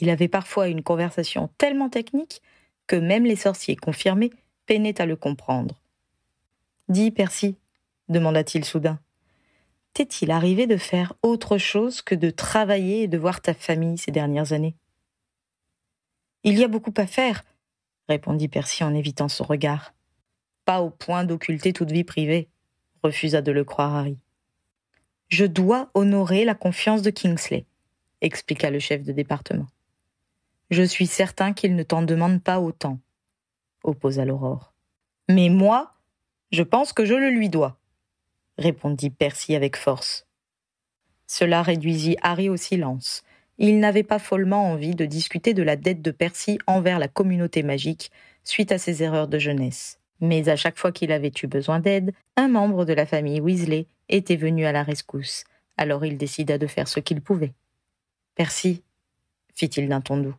Il 0.01 0.09
avait 0.09 0.27
parfois 0.27 0.67
une 0.67 0.83
conversation 0.83 1.49
tellement 1.57 1.89
technique 1.89 2.41
que 2.87 2.95
même 2.95 3.25
les 3.25 3.35
sorciers 3.35 3.75
confirmés 3.75 4.31
peinaient 4.65 4.99
à 4.99 5.05
le 5.05 5.15
comprendre. 5.15 5.79
Dis, 6.87 7.11
Percy, 7.11 7.55
demanda-t-il 8.07 8.65
soudain, 8.65 8.99
t'est-il 9.93 10.31
arrivé 10.31 10.67
de 10.67 10.77
faire 10.77 11.13
autre 11.23 11.57
chose 11.57 12.01
que 12.01 12.15
de 12.15 12.29
travailler 12.29 13.03
et 13.03 13.07
de 13.07 13.17
voir 13.17 13.41
ta 13.41 13.53
famille 13.53 13.97
ces 13.97 14.11
dernières 14.11 14.53
années? 14.53 14.75
Il 16.43 16.57
y 16.57 16.63
a 16.63 16.67
beaucoup 16.67 16.93
à 16.97 17.05
faire, 17.05 17.43
répondit 18.07 18.47
Percy 18.47 18.83
en 18.83 18.93
évitant 18.93 19.27
son 19.27 19.43
regard. 19.43 19.93
Pas 20.65 20.81
au 20.81 20.89
point 20.89 21.25
d'occulter 21.25 21.73
toute 21.73 21.91
vie 21.91 22.03
privée, 22.03 22.47
refusa 23.03 23.41
de 23.41 23.51
le 23.51 23.63
croire 23.63 23.95
Harry. 23.95 24.17
Je 25.27 25.45
dois 25.45 25.91
honorer 25.93 26.45
la 26.45 26.55
confiance 26.55 27.01
de 27.01 27.11
Kingsley, 27.11 27.65
expliqua 28.21 28.69
le 28.69 28.79
chef 28.79 29.03
de 29.03 29.11
département. 29.11 29.67
Je 30.69 30.83
suis 30.83 31.07
certain 31.07 31.53
qu'il 31.53 31.75
ne 31.75 31.83
t'en 31.83 32.03
demande 32.03 32.41
pas 32.41 32.59
autant, 32.59 32.99
opposa 33.83 34.25
l'Aurore. 34.25 34.73
Mais 35.27 35.49
moi, 35.49 35.95
je 36.51 36.63
pense 36.63 36.93
que 36.93 37.05
je 37.05 37.13
le 37.13 37.29
lui 37.29 37.49
dois, 37.49 37.78
répondit 38.59 39.09
Percy 39.09 39.55
avec 39.55 39.75
force. 39.75 40.27
Cela 41.25 41.61
réduisit 41.61 42.17
Harry 42.21 42.49
au 42.49 42.57
silence. 42.57 43.23
Il 43.57 43.79
n'avait 43.79 44.03
pas 44.03 44.19
follement 44.19 44.71
envie 44.71 44.95
de 44.95 45.05
discuter 45.05 45.53
de 45.53 45.63
la 45.63 45.75
dette 45.75 46.01
de 46.01 46.11
Percy 46.11 46.59
envers 46.67 46.99
la 46.99 47.07
communauté 47.07 47.63
magique 47.63 48.11
suite 48.43 48.71
à 48.71 48.77
ses 48.77 49.03
erreurs 49.03 49.27
de 49.27 49.39
jeunesse. 49.39 49.99
Mais 50.21 50.49
à 50.49 50.55
chaque 50.55 50.77
fois 50.77 50.91
qu'il 50.91 51.11
avait 51.11 51.31
eu 51.41 51.47
besoin 51.47 51.79
d'aide, 51.79 52.13
un 52.35 52.47
membre 52.47 52.85
de 52.85 52.93
la 52.93 53.05
famille 53.05 53.41
Weasley 53.41 53.87
était 54.09 54.35
venu 54.35 54.65
à 54.65 54.71
la 54.71 54.83
rescousse. 54.83 55.43
Alors 55.77 56.05
il 56.05 56.17
décida 56.17 56.57
de 56.57 56.67
faire 56.67 56.87
ce 56.87 56.99
qu'il 56.99 57.21
pouvait. 57.21 57.53
Percy, 58.35 58.83
fit-il 59.53 59.87
d'un 59.89 60.01
ton 60.01 60.17
doux, 60.17 60.35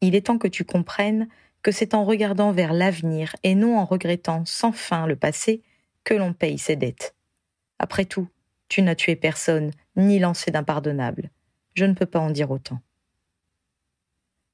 il 0.00 0.14
est 0.14 0.26
temps 0.26 0.38
que 0.38 0.48
tu 0.48 0.64
comprennes 0.64 1.28
que 1.62 1.72
c'est 1.72 1.94
en 1.94 2.04
regardant 2.04 2.52
vers 2.52 2.72
l'avenir 2.72 3.34
et 3.42 3.54
non 3.54 3.78
en 3.78 3.84
regrettant 3.84 4.44
sans 4.44 4.72
fin 4.72 5.06
le 5.06 5.16
passé 5.16 5.62
que 6.04 6.14
l'on 6.14 6.32
paye 6.32 6.58
ses 6.58 6.76
dettes. 6.76 7.15
Après 7.78 8.04
tout, 8.04 8.28
tu 8.68 8.82
n'as 8.82 8.94
tué 8.94 9.16
personne, 9.16 9.70
ni 9.96 10.18
lancé 10.18 10.50
d'impardonnable. 10.50 11.30
Je 11.74 11.84
ne 11.84 11.94
peux 11.94 12.06
pas 12.06 12.20
en 12.20 12.30
dire 12.30 12.50
autant. 12.50 12.80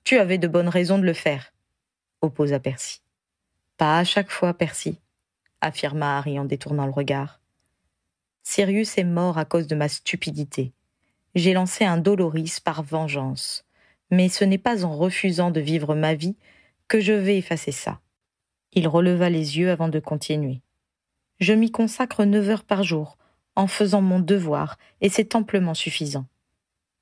Tu 0.04 0.18
avais 0.18 0.38
de 0.38 0.48
bonnes 0.48 0.68
raisons 0.68 0.98
de 0.98 1.04
le 1.04 1.12
faire, 1.12 1.52
opposa 2.20 2.58
Percy. 2.58 3.00
Pas 3.76 3.98
à 3.98 4.04
chaque 4.04 4.30
fois, 4.30 4.54
Percy, 4.54 4.98
affirma 5.60 6.18
Harry 6.18 6.38
en 6.38 6.44
détournant 6.44 6.86
le 6.86 6.92
regard. 6.92 7.40
Sirius 8.42 8.98
est 8.98 9.04
mort 9.04 9.38
à 9.38 9.44
cause 9.44 9.68
de 9.68 9.76
ma 9.76 9.88
stupidité. 9.88 10.72
J'ai 11.34 11.52
lancé 11.52 11.84
un 11.84 11.96
Doloris 11.96 12.60
par 12.60 12.82
vengeance. 12.82 13.64
Mais 14.10 14.28
ce 14.28 14.44
n'est 14.44 14.58
pas 14.58 14.84
en 14.84 14.94
refusant 14.94 15.50
de 15.50 15.60
vivre 15.60 15.94
ma 15.94 16.14
vie 16.14 16.36
que 16.86 17.00
je 17.00 17.14
vais 17.14 17.38
effacer 17.38 17.72
ça. 17.72 18.00
Il 18.72 18.86
releva 18.86 19.30
les 19.30 19.58
yeux 19.58 19.70
avant 19.70 19.88
de 19.88 20.00
continuer. 20.00 20.60
Je 21.42 21.54
m'y 21.54 21.72
consacre 21.72 22.24
neuf 22.24 22.48
heures 22.50 22.62
par 22.62 22.84
jour, 22.84 23.18
en 23.56 23.66
faisant 23.66 24.00
mon 24.00 24.20
devoir, 24.20 24.78
et 25.00 25.08
c'est 25.08 25.34
amplement 25.34 25.74
suffisant. 25.74 26.24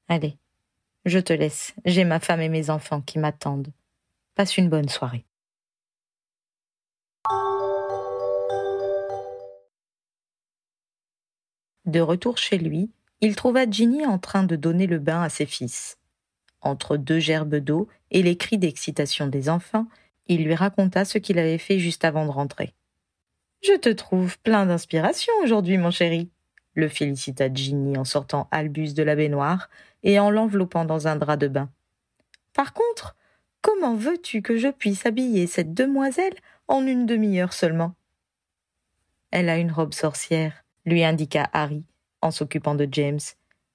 Allez, 0.08 0.38
je 1.04 1.18
te 1.18 1.34
laisse, 1.34 1.74
j'ai 1.84 2.04
ma 2.04 2.20
femme 2.20 2.40
et 2.40 2.48
mes 2.48 2.70
enfants 2.70 3.02
qui 3.02 3.18
m'attendent. 3.18 3.70
Passe 4.34 4.56
une 4.56 4.70
bonne 4.70 4.88
soirée. 4.88 5.26
De 11.84 12.00
retour 12.00 12.38
chez 12.38 12.56
lui, 12.56 12.90
il 13.20 13.36
trouva 13.36 13.68
Ginny 13.68 14.06
en 14.06 14.18
train 14.18 14.44
de 14.44 14.56
donner 14.56 14.86
le 14.86 15.00
bain 15.00 15.20
à 15.20 15.28
ses 15.28 15.44
fils. 15.44 15.98
Entre 16.62 16.96
deux 16.96 17.18
gerbes 17.18 17.56
d'eau 17.56 17.88
et 18.10 18.22
les 18.22 18.38
cris 18.38 18.56
d'excitation 18.56 19.26
des 19.26 19.50
enfants, 19.50 19.86
il 20.28 20.44
lui 20.44 20.54
raconta 20.54 21.04
ce 21.04 21.18
qu'il 21.18 21.38
avait 21.38 21.58
fait 21.58 21.78
juste 21.78 22.06
avant 22.06 22.24
de 22.24 22.30
rentrer. 22.30 22.72
Je 23.62 23.76
te 23.76 23.88
trouve 23.88 24.38
plein 24.40 24.66
d'inspiration 24.66 25.32
aujourd'hui, 25.42 25.78
mon 25.78 25.90
chéri, 25.90 26.30
le 26.74 26.88
félicita 26.88 27.52
Ginny 27.52 27.96
en 27.98 28.04
sortant 28.04 28.48
Albus 28.50 28.94
de 28.94 29.02
la 29.02 29.16
baignoire 29.16 29.68
et 30.02 30.18
en 30.18 30.30
l'enveloppant 30.30 30.84
dans 30.84 31.08
un 31.08 31.16
drap 31.16 31.36
de 31.36 31.48
bain. 31.48 31.70
Par 32.52 32.72
contre, 32.72 33.16
Comment 33.62 33.94
veux-tu 33.94 34.40
que 34.40 34.56
je 34.56 34.68
puisse 34.68 35.04
habiller 35.04 35.46
cette 35.46 35.74
demoiselle 35.74 36.34
en 36.66 36.86
une 36.86 37.04
demi-heure 37.04 37.52
seulement? 37.52 37.94
Elle 39.30 39.50
a 39.50 39.58
une 39.58 39.70
robe 39.70 39.92
sorcière, 39.92 40.64
lui 40.86 41.04
indiqua 41.04 41.48
Harry, 41.52 41.84
en 42.22 42.30
s'occupant 42.30 42.74
de 42.74 42.88
James. 42.90 43.20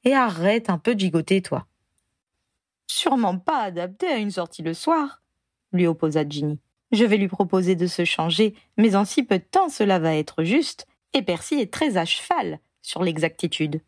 Et 0.03 0.13
arrête 0.13 0.69
un 0.69 0.77
peu 0.77 0.95
de 0.95 0.99
gigoter, 0.99 1.41
toi. 1.41 1.67
Sûrement 2.87 3.37
pas 3.37 3.61
adapté 3.61 4.07
à 4.07 4.17
une 4.17 4.31
sortie 4.31 4.63
le 4.63 4.73
soir, 4.73 5.21
lui 5.71 5.87
opposa 5.87 6.27
Ginny. 6.27 6.59
Je 6.95 7.03
vais 7.03 7.17
lui 7.17 7.27
proposer 7.27 7.75
de 7.75 7.87
se 7.87 8.05
changer, 8.05 8.55
mais 8.77 8.95
en 8.95 9.03
si 9.03 9.23
peu 9.23 9.37
de 9.37 9.43
temps 9.43 9.67
cela 9.67 9.99
va 9.99 10.15
être 10.15 10.45
juste, 10.45 10.87
et 11.11 11.21
Percy 11.21 11.55
est 11.55 11.73
très 11.73 11.97
à 11.97 12.05
cheval 12.05 12.59
sur 12.81 13.03
l'exactitude. 13.03 13.81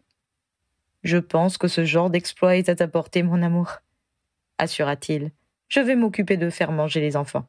Je 1.04 1.18
pense 1.18 1.58
que 1.58 1.70
ce 1.70 1.86
genre 1.86 2.10
d'exploit 2.10 2.58
est 2.58 2.68
à 2.68 2.76
ta 2.76 2.90
portée, 2.90 3.24
mon 3.24 3.42
amour, 3.42 3.78
assura-t-il. 4.58 5.32
Je 5.70 5.80
vais 5.80 5.96
m'occuper 5.96 6.36
de 6.36 6.50
faire 6.50 6.74
manger 6.74 7.00
les 7.00 7.16
enfants. 7.16 7.46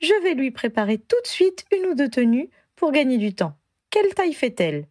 Je 0.00 0.22
vais 0.22 0.34
lui 0.34 0.52
préparer 0.52 0.98
tout 0.98 1.20
de 1.20 1.26
suite 1.26 1.64
une 1.76 1.86
ou 1.86 1.94
deux 1.96 2.08
tenues 2.08 2.50
pour 2.76 2.92
gagner 2.92 3.18
du 3.18 3.34
temps. 3.34 3.56
Quelle 3.90 4.14
taille 4.14 4.32
fait-elle? 4.32 4.86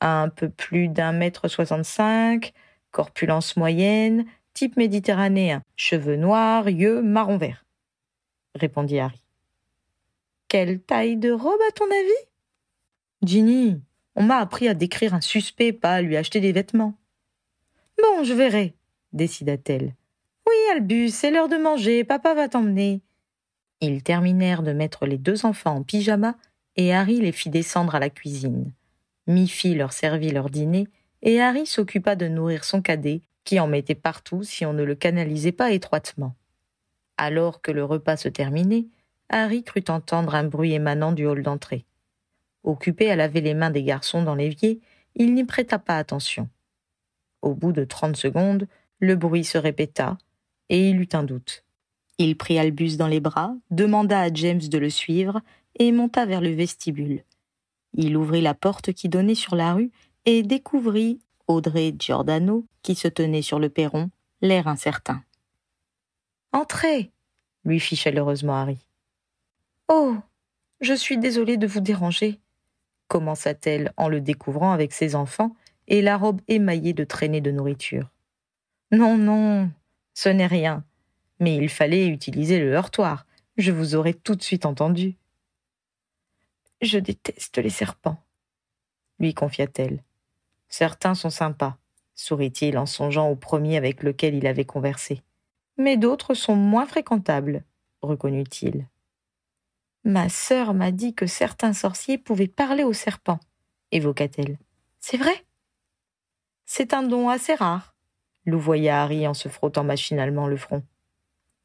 Un 0.00 0.28
peu 0.28 0.48
plus 0.48 0.86
d'un 0.86 1.10
mètre 1.10 1.48
soixante-cinq, 1.48 2.52
corpulence 2.92 3.56
moyenne, 3.56 4.24
type 4.54 4.76
méditerranéen, 4.76 5.62
cheveux 5.74 6.14
noirs, 6.14 6.68
yeux 6.68 7.02
marron 7.02 7.38
vert, 7.38 7.64
répondit 8.54 8.98
Harry. 8.98 9.22
Quelle 10.48 10.80
taille 10.80 11.16
de 11.16 11.30
robe 11.30 11.60
à 11.68 11.72
ton 11.72 11.84
avis? 11.84 12.28
Ginny, 13.22 13.80
on 14.14 14.22
m'a 14.22 14.38
appris 14.38 14.68
à 14.68 14.74
décrire 14.74 15.14
un 15.14 15.20
suspect, 15.20 15.72
pas 15.72 15.94
à 15.94 16.02
lui 16.02 16.16
acheter 16.16 16.40
des 16.40 16.52
vêtements. 16.52 16.94
Bon, 18.02 18.24
je 18.24 18.32
verrai, 18.32 18.74
décida-t-elle. 19.12 19.94
Oui, 20.46 20.54
Albus, 20.72 21.10
c'est 21.10 21.30
l'heure 21.30 21.48
de 21.48 21.56
manger, 21.56 22.04
papa 22.04 22.34
va 22.34 22.48
t'emmener. 22.48 23.02
Ils 23.80 24.02
terminèrent 24.02 24.62
de 24.62 24.72
mettre 24.72 25.06
les 25.06 25.18
deux 25.18 25.44
enfants 25.44 25.76
en 25.76 25.82
pyjama 25.82 26.36
et 26.76 26.94
Harry 26.94 27.20
les 27.20 27.32
fit 27.32 27.50
descendre 27.50 27.94
à 27.94 28.00
la 28.00 28.10
cuisine. 28.10 28.72
Miffy 29.26 29.74
leur 29.74 29.92
servit 29.92 30.30
leur 30.30 30.48
dîner 30.48 30.88
et 31.22 31.40
Harry 31.40 31.66
s'occupa 31.66 32.16
de 32.16 32.28
nourrir 32.28 32.64
son 32.64 32.80
cadet 32.80 33.22
qui 33.44 33.60
en 33.60 33.66
mettait 33.66 33.94
partout 33.94 34.42
si 34.42 34.64
on 34.64 34.72
ne 34.72 34.84
le 34.84 34.94
canalisait 34.94 35.52
pas 35.52 35.72
étroitement. 35.72 36.34
Alors 37.18 37.60
que 37.60 37.70
le 37.70 37.84
repas 37.84 38.16
se 38.16 38.28
terminait, 38.28 38.86
Harry 39.28 39.62
crut 39.62 39.90
entendre 39.90 40.34
un 40.34 40.44
bruit 40.44 40.72
émanant 40.72 41.12
du 41.12 41.26
hall 41.26 41.42
d'entrée. 41.42 41.84
Occupé 42.64 43.10
à 43.10 43.16
laver 43.16 43.40
les 43.40 43.54
mains 43.54 43.70
des 43.70 43.82
garçons 43.82 44.22
dans 44.22 44.34
l'évier, 44.34 44.80
il 45.14 45.34
n'y 45.34 45.44
prêta 45.44 45.78
pas 45.78 45.98
attention. 45.98 46.48
Au 47.42 47.54
bout 47.54 47.72
de 47.72 47.84
trente 47.84 48.16
secondes, 48.16 48.66
le 49.00 49.16
bruit 49.16 49.44
se 49.44 49.58
répéta, 49.58 50.16
et 50.68 50.88
il 50.88 51.00
eut 51.00 51.08
un 51.12 51.24
doute. 51.24 51.64
Il 52.18 52.36
prit 52.36 52.58
Albus 52.58 52.96
dans 52.96 53.06
les 53.06 53.20
bras, 53.20 53.54
demanda 53.70 54.20
à 54.20 54.32
James 54.32 54.58
de 54.58 54.78
le 54.78 54.90
suivre, 54.90 55.40
et 55.78 55.92
monta 55.92 56.24
vers 56.24 56.40
le 56.40 56.50
vestibule. 56.50 57.24
Il 57.94 58.16
ouvrit 58.16 58.40
la 58.40 58.54
porte 58.54 58.92
qui 58.92 59.08
donnait 59.08 59.34
sur 59.34 59.54
la 59.54 59.74
rue 59.74 59.90
et 60.24 60.42
découvrit 60.42 61.20
Audrey 61.46 61.94
Giordano 61.98 62.66
qui 62.82 62.94
se 62.94 63.08
tenait 63.08 63.42
sur 63.42 63.58
le 63.58 63.70
perron, 63.70 64.10
l'air 64.40 64.68
incertain. 64.68 65.22
Entrez 66.52 67.10
lui 67.64 67.80
fit 67.80 67.96
chaleureusement 67.96 68.54
Harry. 68.54 68.78
Oh 69.88 70.16
je 70.80 70.94
suis 70.94 71.18
désolée 71.18 71.56
de 71.56 71.66
vous 71.66 71.80
déranger 71.80 72.40
commença-t-elle 73.08 73.92
en 73.96 74.08
le 74.08 74.20
découvrant 74.20 74.70
avec 74.70 74.92
ses 74.92 75.16
enfants 75.16 75.56
et 75.88 76.02
la 76.02 76.16
robe 76.16 76.40
émaillée 76.46 76.92
de 76.92 77.04
traînées 77.04 77.40
de 77.40 77.50
nourriture. 77.50 78.10
Non, 78.92 79.16
non, 79.16 79.70
ce 80.14 80.28
n'est 80.28 80.46
rien. 80.46 80.84
Mais 81.40 81.56
il 81.56 81.68
fallait 81.68 82.06
utiliser 82.06 82.60
le 82.60 82.72
heurtoir. 82.72 83.26
Je 83.56 83.72
vous 83.72 83.94
aurais 83.94 84.12
tout 84.12 84.34
de 84.34 84.42
suite 84.42 84.66
entendu. 84.66 85.16
Je 86.80 86.98
déteste 86.98 87.58
les 87.58 87.70
serpents, 87.70 88.22
lui 89.18 89.34
confia-t-elle. 89.34 90.04
Certains 90.68 91.14
sont 91.14 91.30
sympas, 91.30 91.76
sourit-il 92.14 92.78
en 92.78 92.86
songeant 92.86 93.28
au 93.30 93.34
premier 93.34 93.76
avec 93.76 94.04
lequel 94.04 94.36
il 94.36 94.46
avait 94.46 94.64
conversé. 94.64 95.22
Mais 95.78 95.96
d'autres 95.96 96.34
sont 96.34 96.56
moins 96.56 96.86
fréquentables, 96.86 97.64
reconnut-il. 98.02 98.86
Ma 100.04 100.28
sœur 100.28 100.74
m'a 100.74 100.90
dit 100.90 101.14
que 101.14 101.26
certains 101.26 101.72
sorciers 101.72 102.18
pouvaient 102.18 102.48
parler 102.48 102.84
aux 102.84 102.92
serpents, 102.92 103.40
évoqua-t-elle. 103.92 104.58
C'est 105.00 105.16
vrai? 105.16 105.44
C'est 106.66 106.92
un 106.92 107.02
don 107.02 107.28
assez 107.28 107.54
rare, 107.54 107.94
louvoya 108.44 109.02
Harry 109.02 109.26
en 109.26 109.34
se 109.34 109.48
frottant 109.48 109.84
machinalement 109.84 110.46
le 110.46 110.56
front. 110.56 110.82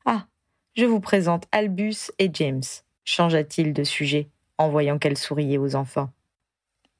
Ah, 0.06 0.28
je 0.76 0.86
vous 0.86 1.00
présente 1.00 1.48
Albus 1.52 2.12
et 2.20 2.30
James, 2.34 2.64
changea-t-il 3.04 3.74
de 3.74 3.84
sujet 3.84 4.30
en 4.58 4.70
voyant 4.70 5.00
qu'elle 5.00 5.18
souriait 5.18 5.58
aux 5.58 5.76
enfants. 5.76 6.10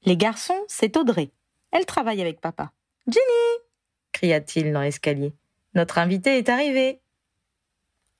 Les 0.04 0.16
garçons, 0.16 0.62
c'est 0.68 0.96
Audrey. 0.96 1.30
Elle 1.70 1.86
travaille 1.86 2.20
avec 2.20 2.40
papa. 2.40 2.72
Jenny 3.06 3.64
cria-t-il 4.12 4.72
dans 4.72 4.80
l'escalier. 4.80 5.32
Notre 5.74 5.98
invité 5.98 6.38
est 6.38 6.48
arrivé. 6.48 7.00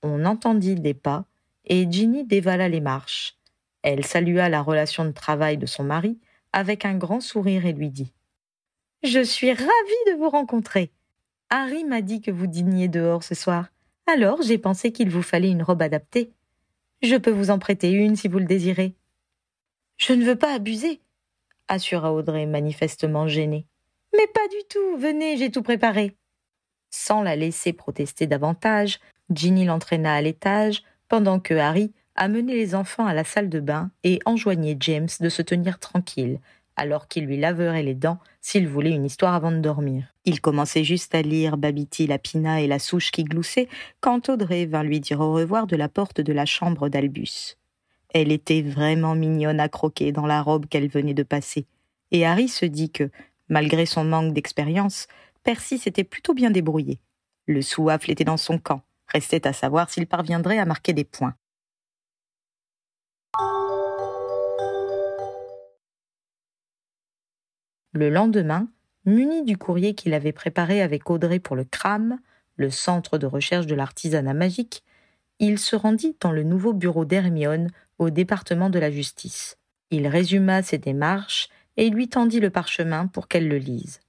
On 0.06 0.26
entendit 0.26 0.74
des 0.74 0.92
pas 0.92 1.24
et 1.64 1.90
Ginny 1.90 2.24
dévala 2.24 2.68
les 2.68 2.82
marches. 2.82 3.38
Elle 3.80 4.04
salua 4.04 4.50
la 4.50 4.60
relation 4.60 5.06
de 5.06 5.12
travail 5.12 5.56
de 5.56 5.64
son 5.64 5.82
mari 5.82 6.18
avec 6.52 6.84
un 6.84 6.94
grand 6.94 7.20
sourire 7.20 7.64
et 7.64 7.72
lui 7.72 7.88
dit 7.88 8.12
Je 9.02 9.24
suis 9.24 9.50
ravie 9.50 10.04
de 10.06 10.18
vous 10.18 10.28
rencontrer. 10.28 10.92
Harry 11.48 11.84
m'a 11.84 12.02
dit 12.02 12.20
que 12.20 12.30
vous 12.30 12.46
dîniez 12.46 12.86
dehors 12.86 13.24
ce 13.24 13.34
soir. 13.34 13.68
Alors 14.06 14.42
j'ai 14.42 14.58
pensé 14.58 14.92
qu'il 14.92 15.08
vous 15.08 15.22
fallait 15.22 15.50
une 15.50 15.62
robe 15.62 15.80
adaptée. 15.80 16.30
Je 17.02 17.16
peux 17.16 17.30
vous 17.30 17.48
en 17.48 17.58
prêter 17.58 17.90
une 17.90 18.14
si 18.14 18.28
vous 18.28 18.38
le 18.38 18.44
désirez. 18.44 18.94
Je 19.96 20.12
ne 20.12 20.24
veux 20.24 20.36
pas 20.36 20.52
abuser, 20.52 21.00
assura 21.66 22.12
Audrey, 22.12 22.44
manifestement 22.44 23.26
gênée. 23.26 23.66
Mais 24.14 24.26
pas 24.26 24.48
du 24.48 24.62
tout. 24.68 24.98
Venez, 24.98 25.38
j'ai 25.38 25.50
tout 25.50 25.62
préparé. 25.62 26.14
Sans 26.90 27.22
la 27.22 27.36
laisser 27.36 27.72
protester 27.72 28.26
davantage, 28.26 29.00
Ginny 29.32 29.64
l'entraîna 29.64 30.14
à 30.14 30.20
l'étage, 30.20 30.82
pendant 31.08 31.40
que 31.40 31.54
Harry 31.54 31.92
amenait 32.16 32.54
les 32.54 32.74
enfants 32.74 33.06
à 33.06 33.14
la 33.14 33.24
salle 33.24 33.48
de 33.48 33.60
bain 33.60 33.90
et 34.02 34.20
enjoignait 34.24 34.76
James 34.80 35.08
de 35.20 35.28
se 35.28 35.42
tenir 35.42 35.78
tranquille, 35.78 36.40
alors 36.76 37.08
qu'il 37.08 37.24
lui 37.24 37.36
laverait 37.36 37.82
les 37.82 37.94
dents 37.94 38.18
s'il 38.40 38.68
voulait 38.68 38.90
une 38.90 39.04
histoire 39.04 39.34
avant 39.34 39.52
de 39.52 39.58
dormir. 39.58 40.14
Il 40.24 40.40
commençait 40.40 40.84
juste 40.84 41.14
à 41.14 41.22
lire 41.22 41.56
Babiti 41.56 42.06
la 42.06 42.18
pina 42.18 42.60
et 42.60 42.66
la 42.66 42.78
souche 42.78 43.10
qui 43.10 43.24
gloussait 43.24 43.68
quand 44.00 44.28
Audrey 44.28 44.66
vint 44.66 44.82
lui 44.82 45.00
dire 45.00 45.20
au 45.20 45.32
revoir 45.32 45.66
de 45.66 45.76
la 45.76 45.88
porte 45.88 46.20
de 46.20 46.32
la 46.32 46.46
chambre 46.46 46.88
d'Albus. 46.88 47.56
Elle 48.12 48.30
était 48.30 48.62
vraiment 48.62 49.14
mignonne 49.14 49.60
à 49.60 49.68
croquer 49.68 50.12
dans 50.12 50.26
la 50.26 50.40
robe 50.40 50.66
qu'elle 50.66 50.88
venait 50.88 51.14
de 51.14 51.24
passer, 51.24 51.66
et 52.12 52.24
Harry 52.24 52.48
se 52.48 52.64
dit 52.64 52.90
que, 52.90 53.10
malgré 53.48 53.86
son 53.86 54.04
manque 54.04 54.32
d'expérience, 54.32 55.08
Percy 55.42 55.78
s'était 55.78 56.04
plutôt 56.04 56.32
bien 56.32 56.50
débrouillé. 56.50 57.00
Le 57.46 57.60
souafle 57.60 58.10
était 58.10 58.24
dans 58.24 58.36
son 58.36 58.58
camp, 58.58 58.82
restait 59.14 59.46
à 59.46 59.52
savoir 59.52 59.88
s'il 59.88 60.06
parviendrait 60.06 60.58
à 60.58 60.66
marquer 60.66 60.92
des 60.92 61.04
points. 61.04 61.34
Le 67.92 68.10
lendemain, 68.10 68.68
muni 69.04 69.44
du 69.44 69.56
courrier 69.56 69.94
qu'il 69.94 70.14
avait 70.14 70.32
préparé 70.32 70.82
avec 70.82 71.08
Audrey 71.10 71.38
pour 71.38 71.54
le 71.54 71.64
CRAM, 71.64 72.18
le 72.56 72.70
Centre 72.70 73.18
de 73.18 73.26
recherche 73.26 73.66
de 73.66 73.76
l'artisanat 73.76 74.34
magique, 74.34 74.82
il 75.38 75.58
se 75.60 75.76
rendit 75.76 76.16
dans 76.20 76.32
le 76.32 76.42
nouveau 76.42 76.72
bureau 76.72 77.04
d'Hermione 77.04 77.70
au 77.98 78.10
département 78.10 78.68
de 78.68 78.80
la 78.80 78.90
justice. 78.90 79.58
Il 79.90 80.08
résuma 80.08 80.62
ses 80.62 80.78
démarches 80.78 81.48
et 81.76 81.88
lui 81.88 82.08
tendit 82.08 82.40
le 82.40 82.50
parchemin 82.50 83.06
pour 83.06 83.28
qu'elle 83.28 83.48
le 83.48 83.58
lise. 83.58 84.00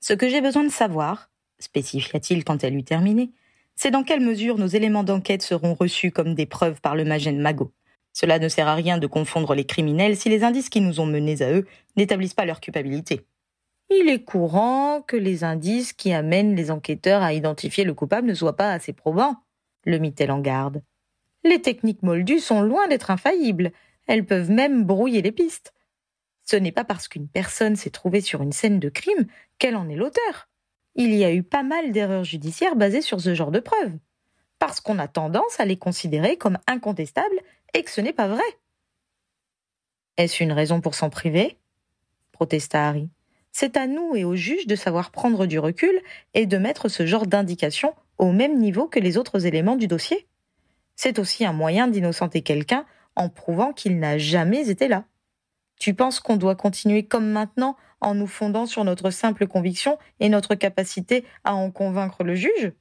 Ce 0.00 0.12
que 0.12 0.28
j'ai 0.28 0.40
besoin 0.40 0.62
de 0.62 0.70
savoir, 0.70 1.30
spécifia-t-il 1.58 2.44
quand 2.44 2.62
elle 2.62 2.76
eut 2.76 2.84
terminé, 2.84 3.32
c'est 3.80 3.92
dans 3.92 4.02
quelle 4.02 4.20
mesure 4.20 4.58
nos 4.58 4.66
éléments 4.66 5.04
d'enquête 5.04 5.40
seront 5.40 5.72
reçus 5.72 6.10
comme 6.10 6.34
des 6.34 6.46
preuves 6.46 6.80
par 6.80 6.96
le 6.96 7.04
magène 7.04 7.40
Magot. 7.40 7.72
Cela 8.12 8.40
ne 8.40 8.48
sert 8.48 8.66
à 8.66 8.74
rien 8.74 8.98
de 8.98 9.06
confondre 9.06 9.54
les 9.54 9.64
criminels 9.64 10.16
si 10.16 10.28
les 10.28 10.42
indices 10.42 10.68
qui 10.68 10.80
nous 10.80 10.98
ont 10.98 11.06
menés 11.06 11.42
à 11.42 11.52
eux 11.52 11.64
n'établissent 11.96 12.34
pas 12.34 12.44
leur 12.44 12.60
culpabilité. 12.60 13.24
Il 13.88 14.08
est 14.08 14.24
courant 14.24 15.00
que 15.00 15.16
les 15.16 15.44
indices 15.44 15.92
qui 15.92 16.12
amènent 16.12 16.56
les 16.56 16.72
enquêteurs 16.72 17.22
à 17.22 17.32
identifier 17.32 17.84
le 17.84 17.94
coupable 17.94 18.26
ne 18.26 18.34
soient 18.34 18.56
pas 18.56 18.72
assez 18.72 18.92
probants, 18.92 19.36
le 19.84 19.98
mit-elle 19.98 20.32
en 20.32 20.40
garde. 20.40 20.82
Les 21.44 21.62
techniques 21.62 22.02
moldues 22.02 22.40
sont 22.40 22.62
loin 22.62 22.88
d'être 22.88 23.12
infaillibles. 23.12 23.70
Elles 24.08 24.26
peuvent 24.26 24.50
même 24.50 24.82
brouiller 24.82 25.22
les 25.22 25.30
pistes. 25.30 25.72
Ce 26.44 26.56
n'est 26.56 26.72
pas 26.72 26.84
parce 26.84 27.06
qu'une 27.06 27.28
personne 27.28 27.76
s'est 27.76 27.90
trouvée 27.90 28.22
sur 28.22 28.42
une 28.42 28.52
scène 28.52 28.80
de 28.80 28.88
crime 28.88 29.28
qu'elle 29.60 29.76
en 29.76 29.88
est 29.88 29.94
l'auteur. 29.94 30.47
Il 31.00 31.14
y 31.14 31.24
a 31.24 31.32
eu 31.32 31.44
pas 31.44 31.62
mal 31.62 31.92
d'erreurs 31.92 32.24
judiciaires 32.24 32.74
basées 32.74 33.02
sur 33.02 33.20
ce 33.20 33.32
genre 33.32 33.52
de 33.52 33.60
preuves, 33.60 33.96
parce 34.58 34.80
qu'on 34.80 34.98
a 34.98 35.06
tendance 35.06 35.60
à 35.60 35.64
les 35.64 35.76
considérer 35.76 36.36
comme 36.36 36.58
incontestables 36.66 37.40
et 37.72 37.84
que 37.84 37.90
ce 37.92 38.00
n'est 38.00 38.12
pas 38.12 38.26
vrai. 38.26 38.42
Est-ce 40.16 40.42
une 40.42 40.50
raison 40.50 40.80
pour 40.80 40.96
s'en 40.96 41.08
priver? 41.08 41.56
protesta 42.32 42.88
Harry. 42.88 43.08
C'est 43.52 43.76
à 43.76 43.86
nous 43.86 44.16
et 44.16 44.24
aux 44.24 44.34
juges 44.34 44.66
de 44.66 44.74
savoir 44.74 45.12
prendre 45.12 45.46
du 45.46 45.60
recul 45.60 46.02
et 46.34 46.46
de 46.46 46.58
mettre 46.58 46.88
ce 46.88 47.06
genre 47.06 47.26
d'indications 47.26 47.94
au 48.18 48.32
même 48.32 48.58
niveau 48.58 48.88
que 48.88 48.98
les 48.98 49.16
autres 49.18 49.46
éléments 49.46 49.76
du 49.76 49.86
dossier. 49.86 50.26
C'est 50.96 51.20
aussi 51.20 51.44
un 51.44 51.52
moyen 51.52 51.86
d'innocenter 51.86 52.42
quelqu'un 52.42 52.84
en 53.14 53.28
prouvant 53.28 53.72
qu'il 53.72 54.00
n'a 54.00 54.18
jamais 54.18 54.68
été 54.68 54.88
là. 54.88 55.04
Tu 55.78 55.94
penses 55.94 56.18
qu'on 56.18 56.36
doit 56.36 56.56
continuer 56.56 57.04
comme 57.04 57.30
maintenant 57.30 57.76
en 58.00 58.14
nous 58.14 58.26
fondant 58.26 58.66
sur 58.66 58.84
notre 58.84 59.10
simple 59.10 59.46
conviction 59.46 59.98
et 60.20 60.28
notre 60.28 60.54
capacité 60.54 61.24
à 61.44 61.54
en 61.54 61.70
convaincre 61.70 62.24
le 62.24 62.34
juge 62.34 62.72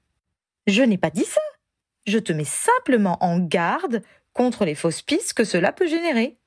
Je 0.67 0.83
n'ai 0.83 0.97
pas 0.97 1.09
dit 1.09 1.25
ça. 1.25 1.41
Je 2.05 2.19
te 2.19 2.31
mets 2.33 2.45
simplement 2.45 3.17
en 3.21 3.39
garde 3.39 4.01
contre 4.33 4.65
les 4.65 4.75
fausses 4.75 5.01
pistes 5.01 5.33
que 5.33 5.43
cela 5.43 5.71
peut 5.71 5.87
générer. 5.87 6.37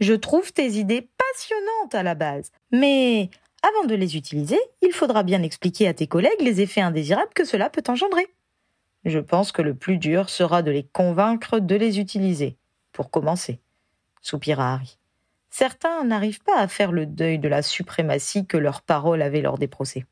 Je 0.00 0.14
trouve 0.14 0.52
tes 0.52 0.72
idées 0.72 1.10
passionnantes 1.18 1.94
à 1.94 2.02
la 2.02 2.14
base, 2.14 2.52
mais 2.72 3.28
avant 3.62 3.86
de 3.86 3.94
les 3.94 4.16
utiliser, 4.16 4.58
il 4.80 4.92
faudra 4.92 5.22
bien 5.22 5.42
expliquer 5.42 5.88
à 5.88 5.94
tes 5.94 6.06
collègues 6.06 6.40
les 6.40 6.62
effets 6.62 6.80
indésirables 6.80 7.34
que 7.34 7.44
cela 7.44 7.68
peut 7.68 7.82
engendrer. 7.88 8.34
Je 9.04 9.18
pense 9.18 9.52
que 9.52 9.62
le 9.62 9.74
plus 9.74 9.98
dur 9.98 10.30
sera 10.30 10.62
de 10.62 10.70
les 10.70 10.84
convaincre 10.84 11.58
de 11.58 11.74
les 11.74 11.98
utiliser, 11.98 12.56
pour 12.92 13.10
commencer, 13.10 13.60
soupira 14.22 14.74
Harry. 14.74 14.99
Certains 15.50 16.04
n'arrivent 16.04 16.42
pas 16.42 16.58
à 16.58 16.68
faire 16.68 16.92
le 16.92 17.06
deuil 17.06 17.38
de 17.38 17.48
la 17.48 17.62
suprématie 17.62 18.46
que 18.46 18.56
leurs 18.56 18.82
paroles 18.82 19.22
avaient 19.22 19.42
lors 19.42 19.58
des 19.58 19.68
procès. 19.68 20.06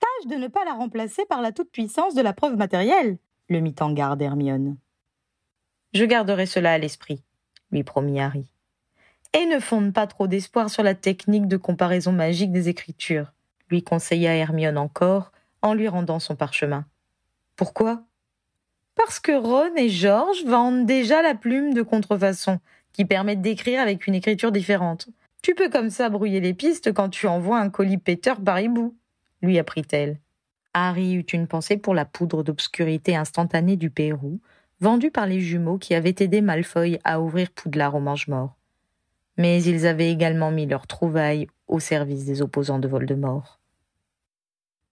Tâche 0.00 0.30
de 0.30 0.36
ne 0.36 0.48
pas 0.48 0.64
la 0.64 0.74
remplacer 0.74 1.24
par 1.26 1.42
la 1.42 1.52
toute-puissance 1.52 2.14
de 2.14 2.22
la 2.22 2.32
preuve 2.32 2.56
matérielle, 2.56 3.18
le 3.48 3.60
mit 3.60 3.74
en 3.80 3.92
garde 3.92 4.22
Hermione. 4.22 4.76
Je 5.92 6.04
garderai 6.04 6.46
cela 6.46 6.72
à 6.72 6.78
l'esprit, 6.78 7.22
lui 7.70 7.84
promit 7.84 8.20
Harry 8.20 8.48
et 9.34 9.46
ne 9.46 9.58
fonde 9.58 9.92
pas 9.92 10.06
trop 10.06 10.28
d'espoir 10.28 10.70
sur 10.70 10.82
la 10.82 10.94
technique 10.94 11.48
de 11.48 11.56
comparaison 11.56 12.12
magique 12.12 12.52
des 12.52 12.68
écritures, 12.68 13.32
lui 13.68 13.82
conseilla 13.82 14.34
Hermione 14.34 14.78
encore, 14.78 15.32
en 15.60 15.74
lui 15.74 15.88
rendant 15.88 16.20
son 16.20 16.36
parchemin. 16.36 16.86
Pourquoi? 17.56 18.04
Parce 18.94 19.18
que 19.18 19.32
Ron 19.32 19.74
et 19.76 19.88
George 19.88 20.44
vendent 20.44 20.86
déjà 20.86 21.20
la 21.20 21.34
plume 21.34 21.74
de 21.74 21.82
contrefaçon, 21.82 22.60
qui 22.94 23.04
permet 23.04 23.36
d'écrire 23.36 23.82
avec 23.82 24.06
une 24.06 24.14
écriture 24.14 24.50
différente. 24.50 25.08
Tu 25.42 25.54
peux 25.54 25.68
comme 25.68 25.90
ça 25.90 26.08
brouiller 26.08 26.40
les 26.40 26.54
pistes 26.54 26.94
quand 26.94 27.10
tu 27.10 27.26
envoies 27.26 27.58
un 27.58 27.68
colis 27.68 27.98
Peter 27.98 28.32
par 28.42 28.58
hibou, 28.58 28.96
lui 29.42 29.58
apprit-elle. 29.58 30.18
Harry 30.72 31.16
eut 31.16 31.26
une 31.34 31.46
pensée 31.46 31.76
pour 31.76 31.92
la 31.92 32.06
poudre 32.06 32.42
d'obscurité 32.42 33.14
instantanée 33.14 33.76
du 33.76 33.90
Pérou, 33.90 34.40
vendue 34.80 35.10
par 35.10 35.26
les 35.26 35.40
jumeaux 35.40 35.76
qui 35.76 35.94
avaient 35.94 36.16
aidé 36.18 36.40
Malfoy 36.40 36.98
à 37.04 37.20
ouvrir 37.20 37.50
Poudlard 37.50 37.94
au 37.94 38.00
mange-mort 38.00 38.56
mais 39.36 39.62
ils 39.62 39.86
avaient 39.86 40.10
également 40.10 40.50
mis 40.50 40.66
leurs 40.66 40.86
trouvailles 40.86 41.48
au 41.66 41.80
service 41.80 42.24
des 42.24 42.42
opposants 42.42 42.78
de 42.78 42.88
Voldemort. 42.88 43.60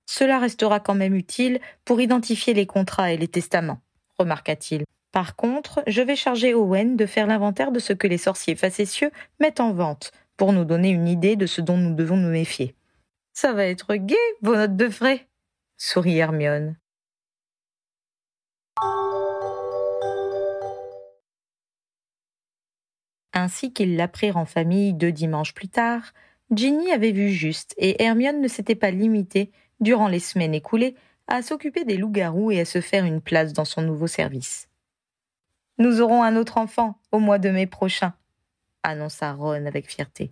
Cela 0.06 0.38
restera 0.38 0.80
quand 0.80 0.94
même 0.94 1.14
utile 1.14 1.61
pour 1.85 2.00
identifier 2.00 2.54
les 2.54 2.66
contrats 2.66 3.12
et 3.12 3.16
les 3.16 3.28
testaments, 3.28 3.80
remarqua-t-il. 4.18 4.85
Par 5.12 5.37
contre, 5.37 5.83
je 5.87 6.00
vais 6.00 6.16
charger 6.16 6.54
Owen 6.54 6.97
de 6.97 7.04
faire 7.04 7.26
l'inventaire 7.26 7.71
de 7.71 7.78
ce 7.78 7.92
que 7.92 8.07
les 8.07 8.19
sorciers 8.19 8.57
facétieux 8.57 9.11
mettent 9.40 9.61
en 9.61 9.73
vente, 9.73 10.11
pour 10.38 10.54
nous 10.54 10.64
donner 10.64 10.88
une 10.88 11.07
idée 11.07 11.37
de 11.37 11.47
ce 11.47 11.61
dont 11.61 11.76
nous 11.76 11.95
devons 11.95 12.16
nous 12.16 12.31
méfier. 12.31 12.75
Ça 13.35 13.52
va 13.52 13.66
être 13.66 13.95
gai, 13.95 14.16
vos 14.40 14.57
notes 14.57 14.76
de 14.76 14.88
frais, 14.88 15.28
sourit 15.76 16.16
Hermione. 16.16 16.76
Ainsi 23.35 23.73
qu'ils 23.73 23.97
l'apprirent 23.97 24.37
en 24.37 24.45
famille 24.45 24.95
deux 24.95 25.12
dimanches 25.12 25.54
plus 25.54 25.69
tard, 25.69 26.12
Ginny 26.50 26.90
avait 26.90 27.12
vu 27.12 27.31
juste 27.31 27.75
et 27.76 28.02
Hermione 28.02 28.40
ne 28.40 28.49
s'était 28.49 28.75
pas 28.75 28.90
limitée, 28.90 29.50
durant 29.81 30.08
les 30.08 30.21
semaines 30.21 30.54
écoulées, 30.54 30.95
à 31.26 31.43
s'occuper 31.43 31.84
des 31.84 31.97
loups-garous 31.97 32.50
et 32.50 32.60
à 32.60 32.65
se 32.65 32.80
faire 32.80 33.04
une 33.04 33.21
place 33.21 33.52
dans 33.52 33.65
son 33.65 33.82
nouveau 33.82 34.06
service. 34.06 34.69
Nous 35.82 36.00
aurons 36.00 36.23
un 36.23 36.36
autre 36.36 36.58
enfant 36.58 36.95
au 37.10 37.18
mois 37.18 37.40
de 37.40 37.49
mai 37.49 37.66
prochain, 37.66 38.12
annonça 38.84 39.32
Ron 39.32 39.66
avec 39.66 39.90
fierté. 39.90 40.30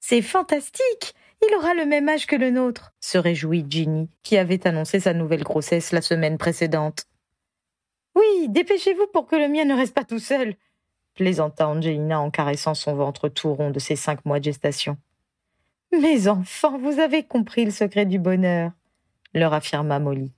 C'est 0.00 0.22
fantastique 0.22 1.14
Il 1.42 1.54
aura 1.56 1.74
le 1.74 1.84
même 1.84 2.08
âge 2.08 2.26
que 2.26 2.36
le 2.36 2.50
nôtre 2.50 2.94
se 2.98 3.18
réjouit 3.18 3.66
Ginny, 3.68 4.08
qui 4.22 4.38
avait 4.38 4.66
annoncé 4.66 4.98
sa 4.98 5.12
nouvelle 5.12 5.42
grossesse 5.42 5.92
la 5.92 6.00
semaine 6.00 6.38
précédente. 6.38 7.04
Oui, 8.14 8.48
dépêchez-vous 8.48 9.08
pour 9.12 9.26
que 9.26 9.36
le 9.36 9.48
mien 9.48 9.66
ne 9.66 9.74
reste 9.74 9.94
pas 9.94 10.04
tout 10.04 10.18
seul, 10.18 10.54
plaisanta 11.16 11.68
Angelina 11.68 12.18
en 12.18 12.30
caressant 12.30 12.72
son 12.72 12.94
ventre 12.94 13.28
tout 13.28 13.52
rond 13.52 13.72
de 13.72 13.78
ses 13.78 13.96
cinq 13.96 14.24
mois 14.24 14.38
de 14.38 14.44
gestation. 14.44 14.96
Mes 15.92 16.28
enfants, 16.28 16.78
vous 16.78 16.98
avez 16.98 17.24
compris 17.24 17.66
le 17.66 17.72
secret 17.72 18.06
du 18.06 18.18
bonheur, 18.18 18.70
leur 19.34 19.52
affirma 19.52 19.98
Molly. 19.98 20.32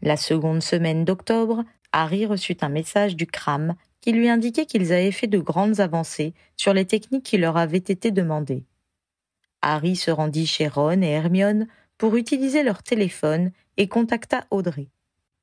La 0.00 0.16
seconde 0.16 0.62
semaine 0.62 1.04
d'octobre, 1.04 1.64
Harry 1.92 2.26
reçut 2.26 2.58
un 2.60 2.68
message 2.68 3.16
du 3.16 3.26
CRAM 3.26 3.74
qui 4.00 4.12
lui 4.12 4.28
indiquait 4.28 4.66
qu'ils 4.66 4.92
avaient 4.92 5.12
fait 5.12 5.26
de 5.26 5.38
grandes 5.38 5.80
avancées 5.80 6.34
sur 6.56 6.72
les 6.72 6.84
techniques 6.84 7.24
qui 7.24 7.38
leur 7.38 7.56
avaient 7.56 7.78
été 7.78 8.10
demandées. 8.10 8.64
Harry 9.60 9.96
se 9.96 10.10
rendit 10.10 10.46
chez 10.46 10.68
Ron 10.68 11.02
et 11.02 11.08
Hermione 11.08 11.66
pour 11.96 12.14
utiliser 12.14 12.62
leur 12.62 12.82
téléphone 12.82 13.50
et 13.76 13.88
contacta 13.88 14.44
Audrey. 14.50 14.88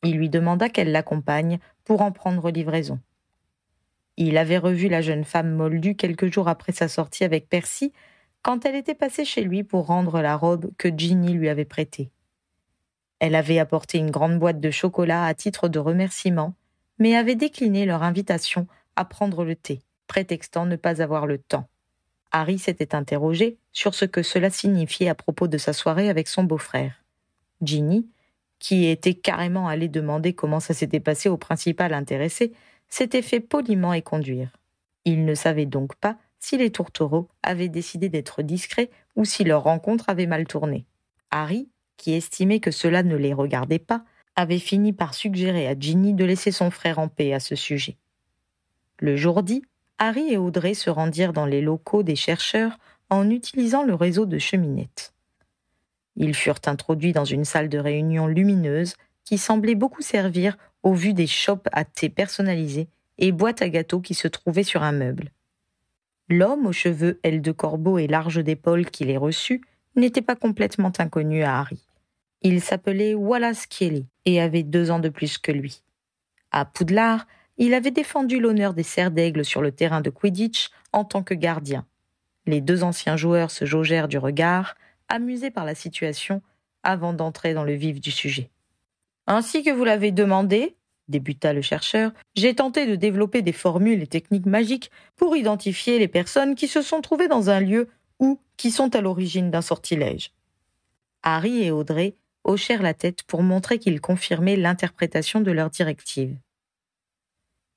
Il 0.03 0.15
lui 0.15 0.29
demanda 0.29 0.69
qu'elle 0.69 0.91
l'accompagne 0.91 1.59
pour 1.83 2.01
en 2.01 2.11
prendre 2.11 2.49
livraison. 2.49 2.99
Il 4.17 4.37
avait 4.37 4.57
revu 4.57 4.87
la 4.87 5.01
jeune 5.01 5.25
femme 5.25 5.51
moldue 5.51 5.95
quelques 5.95 6.31
jours 6.31 6.47
après 6.47 6.71
sa 6.71 6.87
sortie 6.87 7.25
avec 7.25 7.49
Percy, 7.49 7.91
quand 8.41 8.65
elle 8.65 8.75
était 8.75 8.95
passée 8.95 9.25
chez 9.25 9.41
lui 9.41 9.63
pour 9.63 9.87
rendre 9.87 10.21
la 10.21 10.37
robe 10.37 10.71
que 10.77 10.87
Ginny 10.95 11.33
lui 11.33 11.49
avait 11.49 11.65
prêtée. 11.65 12.11
Elle 13.25 13.33
avait 13.33 13.57
apporté 13.57 13.97
une 13.97 14.11
grande 14.11 14.37
boîte 14.37 14.59
de 14.59 14.69
chocolat 14.69 15.25
à 15.25 15.33
titre 15.33 15.67
de 15.67 15.79
remerciement, 15.79 16.53
mais 16.99 17.15
avait 17.15 17.33
décliné 17.33 17.87
leur 17.87 18.03
invitation 18.03 18.67
à 18.95 19.03
prendre 19.03 19.43
le 19.43 19.55
thé, 19.55 19.81
prétextant 20.05 20.67
ne 20.67 20.75
pas 20.75 21.01
avoir 21.01 21.25
le 21.25 21.39
temps. 21.39 21.67
Harry 22.31 22.59
s'était 22.59 22.93
interrogé 22.93 23.57
sur 23.71 23.95
ce 23.95 24.05
que 24.05 24.21
cela 24.21 24.51
signifiait 24.51 25.09
à 25.09 25.15
propos 25.15 25.47
de 25.47 25.57
sa 25.57 25.73
soirée 25.73 26.07
avec 26.07 26.27
son 26.27 26.43
beau-frère. 26.43 27.03
Ginny, 27.63 28.07
qui 28.59 28.85
était 28.85 29.15
carrément 29.15 29.67
allé 29.67 29.87
demander 29.87 30.33
comment 30.33 30.59
ça 30.59 30.75
s'était 30.75 30.99
passé 30.99 31.27
au 31.27 31.37
principal 31.37 31.95
intéressé, 31.95 32.53
s'était 32.89 33.23
fait 33.23 33.39
poliment 33.39 33.93
éconduire. 33.93 34.49
Il 35.03 35.25
ne 35.25 35.33
savait 35.33 35.65
donc 35.65 35.95
pas 35.95 36.19
si 36.37 36.57
les 36.59 36.69
tourtereaux 36.69 37.27
avaient 37.41 37.69
décidé 37.69 38.07
d'être 38.07 38.43
discrets 38.43 38.91
ou 39.15 39.25
si 39.25 39.43
leur 39.43 39.63
rencontre 39.63 40.09
avait 40.09 40.27
mal 40.27 40.45
tourné. 40.45 40.85
Harry, 41.31 41.69
qui 41.97 42.13
estimait 42.13 42.59
que 42.59 42.71
cela 42.71 43.03
ne 43.03 43.15
les 43.15 43.33
regardait 43.33 43.79
pas, 43.79 44.03
avait 44.35 44.59
fini 44.59 44.93
par 44.93 45.13
suggérer 45.13 45.67
à 45.67 45.79
Ginny 45.79 46.13
de 46.13 46.25
laisser 46.25 46.51
son 46.51 46.71
frère 46.71 46.99
en 46.99 47.07
paix 47.07 47.33
à 47.33 47.39
ce 47.39 47.55
sujet. 47.55 47.97
Le 48.99 49.15
jour 49.15 49.43
dit, 49.43 49.63
Harry 49.97 50.33
et 50.33 50.37
Audrey 50.37 50.73
se 50.73 50.89
rendirent 50.89 51.33
dans 51.33 51.45
les 51.45 51.61
locaux 51.61 52.03
des 52.03 52.15
chercheurs 52.15 52.77
en 53.09 53.29
utilisant 53.29 53.83
le 53.83 53.93
réseau 53.93 54.25
de 54.25 54.37
cheminettes. 54.37 55.13
Ils 56.17 56.33
furent 56.33 56.59
introduits 56.65 57.13
dans 57.13 57.25
une 57.25 57.45
salle 57.45 57.69
de 57.69 57.77
réunion 57.77 58.27
lumineuse 58.27 58.95
qui 59.23 59.37
semblait 59.37 59.75
beaucoup 59.75 60.01
servir 60.01 60.57
au 60.83 60.93
vu 60.93 61.13
des 61.13 61.27
chopes 61.27 61.67
à 61.71 61.83
thé 61.83 62.09
personnalisées 62.09 62.87
et 63.17 63.31
boîtes 63.31 63.61
à 63.61 63.69
gâteaux 63.69 64.01
qui 64.01 64.13
se 64.13 64.27
trouvaient 64.27 64.63
sur 64.63 64.83
un 64.83 64.91
meuble. 64.91 65.31
L'homme 66.29 66.65
aux 66.65 66.73
cheveux 66.73 67.19
ailes 67.23 67.41
de 67.41 67.51
corbeau 67.51 67.97
et 67.97 68.07
larges 68.07 68.43
d'épaules 68.43 68.89
qui 68.89 69.05
les 69.05 69.17
reçut 69.17 69.61
n'était 69.95 70.21
pas 70.21 70.35
complètement 70.35 70.91
inconnu 70.97 71.43
à 71.43 71.59
Harry. 71.59 71.84
Il 72.47 72.61
s'appelait 72.61 73.15
Wallace 73.15 73.65
Kelly 73.65 74.05
et 74.25 74.39
avait 74.39 74.61
deux 74.61 74.91
ans 74.91 74.99
de 74.99 75.09
plus 75.09 75.39
que 75.39 75.51
lui. 75.51 75.81
À 76.51 76.63
Poudlard, 76.63 77.25
il 77.57 77.73
avait 77.73 77.89
défendu 77.89 78.39
l'honneur 78.39 78.75
des 78.75 78.83
serres 78.83 79.09
d'aigle 79.09 79.43
sur 79.43 79.63
le 79.63 79.71
terrain 79.71 79.99
de 79.99 80.11
Quidditch 80.11 80.69
en 80.93 81.05
tant 81.05 81.23
que 81.23 81.33
gardien. 81.33 81.87
Les 82.45 82.61
deux 82.61 82.83
anciens 82.83 83.17
joueurs 83.17 83.49
se 83.49 83.65
jaugèrent 83.65 84.07
du 84.07 84.19
regard, 84.19 84.75
amusé 85.09 85.49
par 85.49 85.65
la 85.65 85.73
situation, 85.73 86.43
avant 86.83 87.13
d'entrer 87.13 87.55
dans 87.55 87.63
le 87.63 87.73
vif 87.73 87.99
du 87.99 88.11
sujet. 88.11 88.51
Ainsi 89.25 89.63
que 89.63 89.71
vous 89.71 89.83
l'avez 89.83 90.11
demandé, 90.11 90.75
débuta 91.07 91.51
le 91.51 91.63
chercheur, 91.63 92.11
j'ai 92.35 92.53
tenté 92.53 92.85
de 92.85 92.95
développer 92.95 93.41
des 93.41 93.53
formules 93.53 94.03
et 94.03 94.07
techniques 94.07 94.45
magiques 94.45 94.91
pour 95.15 95.35
identifier 95.35 95.97
les 95.97 96.07
personnes 96.07 96.53
qui 96.53 96.67
se 96.67 96.83
sont 96.83 97.01
trouvées 97.01 97.27
dans 97.27 97.49
un 97.49 97.59
lieu 97.59 97.89
ou 98.19 98.39
qui 98.55 98.69
sont 98.69 98.95
à 98.95 99.01
l'origine 99.01 99.49
d'un 99.49 99.63
sortilège. 99.63 100.31
Harry 101.23 101.63
et 101.63 101.71
Audrey 101.71 102.13
hochèrent 102.45 102.81
la 102.81 102.93
tête 102.93 103.23
pour 103.23 103.43
montrer 103.43 103.79
qu'ils 103.79 103.99
confirmaient 103.99 104.55
l'interprétation 104.55 105.41
de 105.41 105.51
leur 105.51 105.69
directive. 105.69 106.37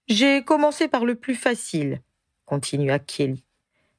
J'ai 0.07 0.43
commencé 0.43 0.87
par 0.87 1.05
le 1.05 1.17
plus 1.17 1.35
facile, 1.35 2.01
continua 2.45 2.99
Kelly, 2.99 3.45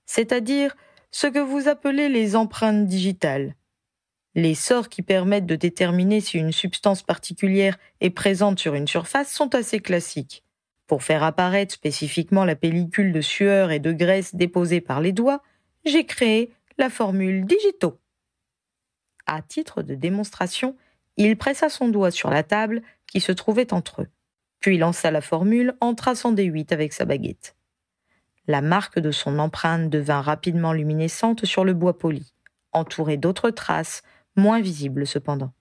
c'est-à-dire 0.06 0.76
ce 1.12 1.28
que 1.28 1.40
vous 1.40 1.68
appelez 1.68 2.08
les 2.10 2.36
empreintes 2.36 2.88
digitales. 2.88 3.56
Les 4.36 4.56
sorts 4.56 4.90
qui 4.90 5.02
permettent 5.02 5.48
de 5.48 5.56
déterminer 5.56 6.22
si 6.22 6.38
une 6.38 6.52
substance 6.52 7.02
particulière 7.02 7.78
est 8.00 8.12
présente 8.12 8.60
sur 8.60 8.76
une 8.76 8.88
surface 8.88 9.32
sont 9.32 9.54
assez 9.56 9.80
classiques. 9.80 10.44
Pour 10.88 11.04
faire 11.04 11.24
apparaître 11.24 11.74
spécifiquement 11.74 12.46
la 12.46 12.56
pellicule 12.56 13.12
de 13.12 13.22
sueur 13.22 13.72
et 13.72 13.80
de 13.80 13.92
graisse 13.92 14.34
déposée 14.34 14.82
par 14.82 15.02
les 15.02 15.12
doigts, 15.12 15.44
j'ai 15.86 16.06
créé 16.06 16.52
la 16.78 16.90
formule 16.90 17.46
digito. 17.46 18.00
À 19.32 19.44
titre 19.44 19.84
de 19.84 19.94
démonstration, 19.94 20.76
il 21.16 21.38
pressa 21.38 21.70
son 21.70 21.88
doigt 21.88 22.10
sur 22.10 22.32
la 22.32 22.42
table 22.42 22.82
qui 23.06 23.20
se 23.20 23.32
trouvait 23.32 23.74
entre 23.74 24.02
eux, 24.02 24.10
puis 24.60 24.80
lança 24.80 25.12
la 25.12 25.22
formule 25.22 25.76
en 25.82 25.94
traçant 25.94 26.32
des 26.32 26.46
huit 26.46 26.72
avec 26.72 26.94
sa 26.94 27.06
baguette. 27.06 27.56
La 28.48 28.62
marque 28.62 28.98
de 28.98 29.12
son 29.12 29.38
empreinte 29.38 29.92
devint 29.92 30.22
rapidement 30.22 30.74
luminescente 30.74 31.46
sur 31.46 31.64
le 31.64 31.76
bois 31.76 31.96
poli, 32.00 32.34
entourée 32.72 33.18
d'autres 33.18 33.52
traces, 33.52 34.02
moins 34.36 34.62
visibles 34.62 35.06
cependant. 35.06 35.54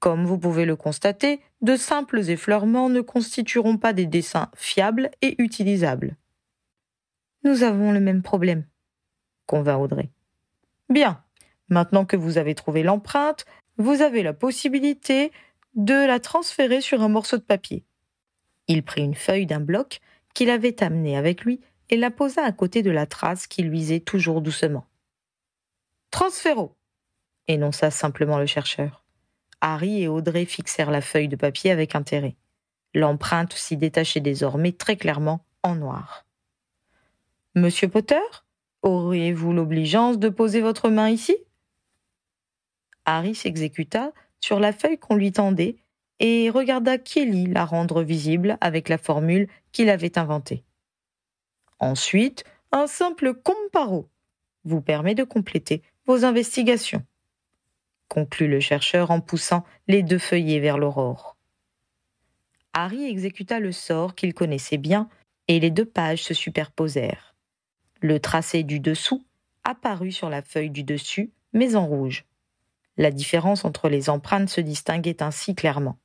Comme 0.00 0.26
vous 0.26 0.38
pouvez 0.38 0.64
le 0.64 0.74
constater, 0.74 1.40
de 1.60 1.76
simples 1.76 2.28
effleurements 2.30 2.88
ne 2.88 3.00
constitueront 3.00 3.76
pas 3.76 3.92
des 3.92 4.06
dessins 4.06 4.50
fiables 4.56 5.12
et 5.22 5.40
utilisables. 5.40 6.16
Nous 7.44 7.62
avons 7.62 7.92
le 7.92 8.00
même 8.00 8.22
problème, 8.22 8.66
convint 9.46 9.76
Audrey. 9.76 10.10
Bien, 10.88 11.22
maintenant 11.68 12.04
que 12.04 12.16
vous 12.16 12.38
avez 12.38 12.54
trouvé 12.54 12.82
l'empreinte, 12.82 13.44
vous 13.76 14.02
avez 14.02 14.22
la 14.22 14.32
possibilité 14.32 15.32
de 15.74 15.94
la 15.94 16.20
transférer 16.20 16.80
sur 16.80 17.02
un 17.02 17.08
morceau 17.08 17.36
de 17.36 17.42
papier. 17.42 17.84
Il 18.66 18.82
prit 18.82 19.02
une 19.02 19.14
feuille 19.14 19.46
d'un 19.46 19.60
bloc 19.60 20.00
qu'il 20.34 20.50
avait 20.50 20.82
amené 20.82 21.16
avec 21.16 21.44
lui 21.44 21.60
et 21.90 21.96
la 21.96 22.10
posa 22.10 22.42
à 22.42 22.52
côté 22.52 22.82
de 22.82 22.90
la 22.90 23.06
trace 23.06 23.46
qui 23.46 23.62
luisait 23.62 24.00
toujours 24.00 24.42
doucement. 24.42 24.86
Transféro 26.10 26.74
énonça 27.48 27.90
simplement 27.90 28.38
le 28.38 28.46
chercheur. 28.46 29.04
Harry 29.60 30.02
et 30.02 30.08
Audrey 30.08 30.44
fixèrent 30.44 30.90
la 30.90 31.00
feuille 31.00 31.28
de 31.28 31.36
papier 31.36 31.70
avec 31.70 31.94
intérêt. 31.94 32.36
L'empreinte 32.94 33.54
s'y 33.54 33.76
détachait 33.76 34.20
désormais 34.20 34.72
très 34.72 34.96
clairement 34.96 35.44
en 35.62 35.74
noir. 35.74 36.26
Monsieur 37.54 37.88
Potter, 37.88 38.20
auriez-vous 38.82 39.52
l'obligeance 39.52 40.18
de 40.18 40.28
poser 40.28 40.60
votre 40.60 40.90
main 40.90 41.08
ici? 41.08 41.36
Harry 43.10 43.34
s'exécuta 43.34 44.12
sur 44.38 44.60
la 44.60 44.70
feuille 44.70 44.98
qu'on 44.98 45.16
lui 45.16 45.32
tendait 45.32 45.76
et 46.20 46.50
regarda 46.50 46.98
Kelly 46.98 47.46
la 47.46 47.64
rendre 47.64 48.02
visible 48.02 48.58
avec 48.60 48.90
la 48.90 48.98
formule 48.98 49.48
qu'il 49.72 49.88
avait 49.88 50.18
inventée. 50.18 50.62
Ensuite, 51.78 52.44
un 52.70 52.86
simple 52.86 53.32
comparo 53.32 54.10
vous 54.64 54.82
permet 54.82 55.14
de 55.14 55.24
compléter 55.24 55.80
vos 56.04 56.26
investigations, 56.26 57.02
conclut 58.08 58.46
le 58.46 58.60
chercheur 58.60 59.10
en 59.10 59.22
poussant 59.22 59.64
les 59.86 60.02
deux 60.02 60.18
feuillets 60.18 60.60
vers 60.60 60.76
l'aurore. 60.76 61.38
Harry 62.74 63.06
exécuta 63.06 63.58
le 63.58 63.72
sort 63.72 64.16
qu'il 64.16 64.34
connaissait 64.34 64.76
bien 64.76 65.08
et 65.48 65.60
les 65.60 65.70
deux 65.70 65.86
pages 65.86 66.24
se 66.24 66.34
superposèrent. 66.34 67.34
Le 68.02 68.20
tracé 68.20 68.64
du 68.64 68.80
dessous 68.80 69.24
apparut 69.64 70.12
sur 70.12 70.28
la 70.28 70.42
feuille 70.42 70.68
du 70.70 70.84
dessus, 70.84 71.32
mais 71.54 71.74
en 71.74 71.86
rouge. 71.86 72.26
La 72.98 73.12
différence 73.12 73.64
entre 73.64 73.88
les 73.88 74.10
empreintes 74.10 74.48
se 74.48 74.60
distinguait 74.60 75.22
ainsi 75.22 75.54
clairement. 75.54 75.98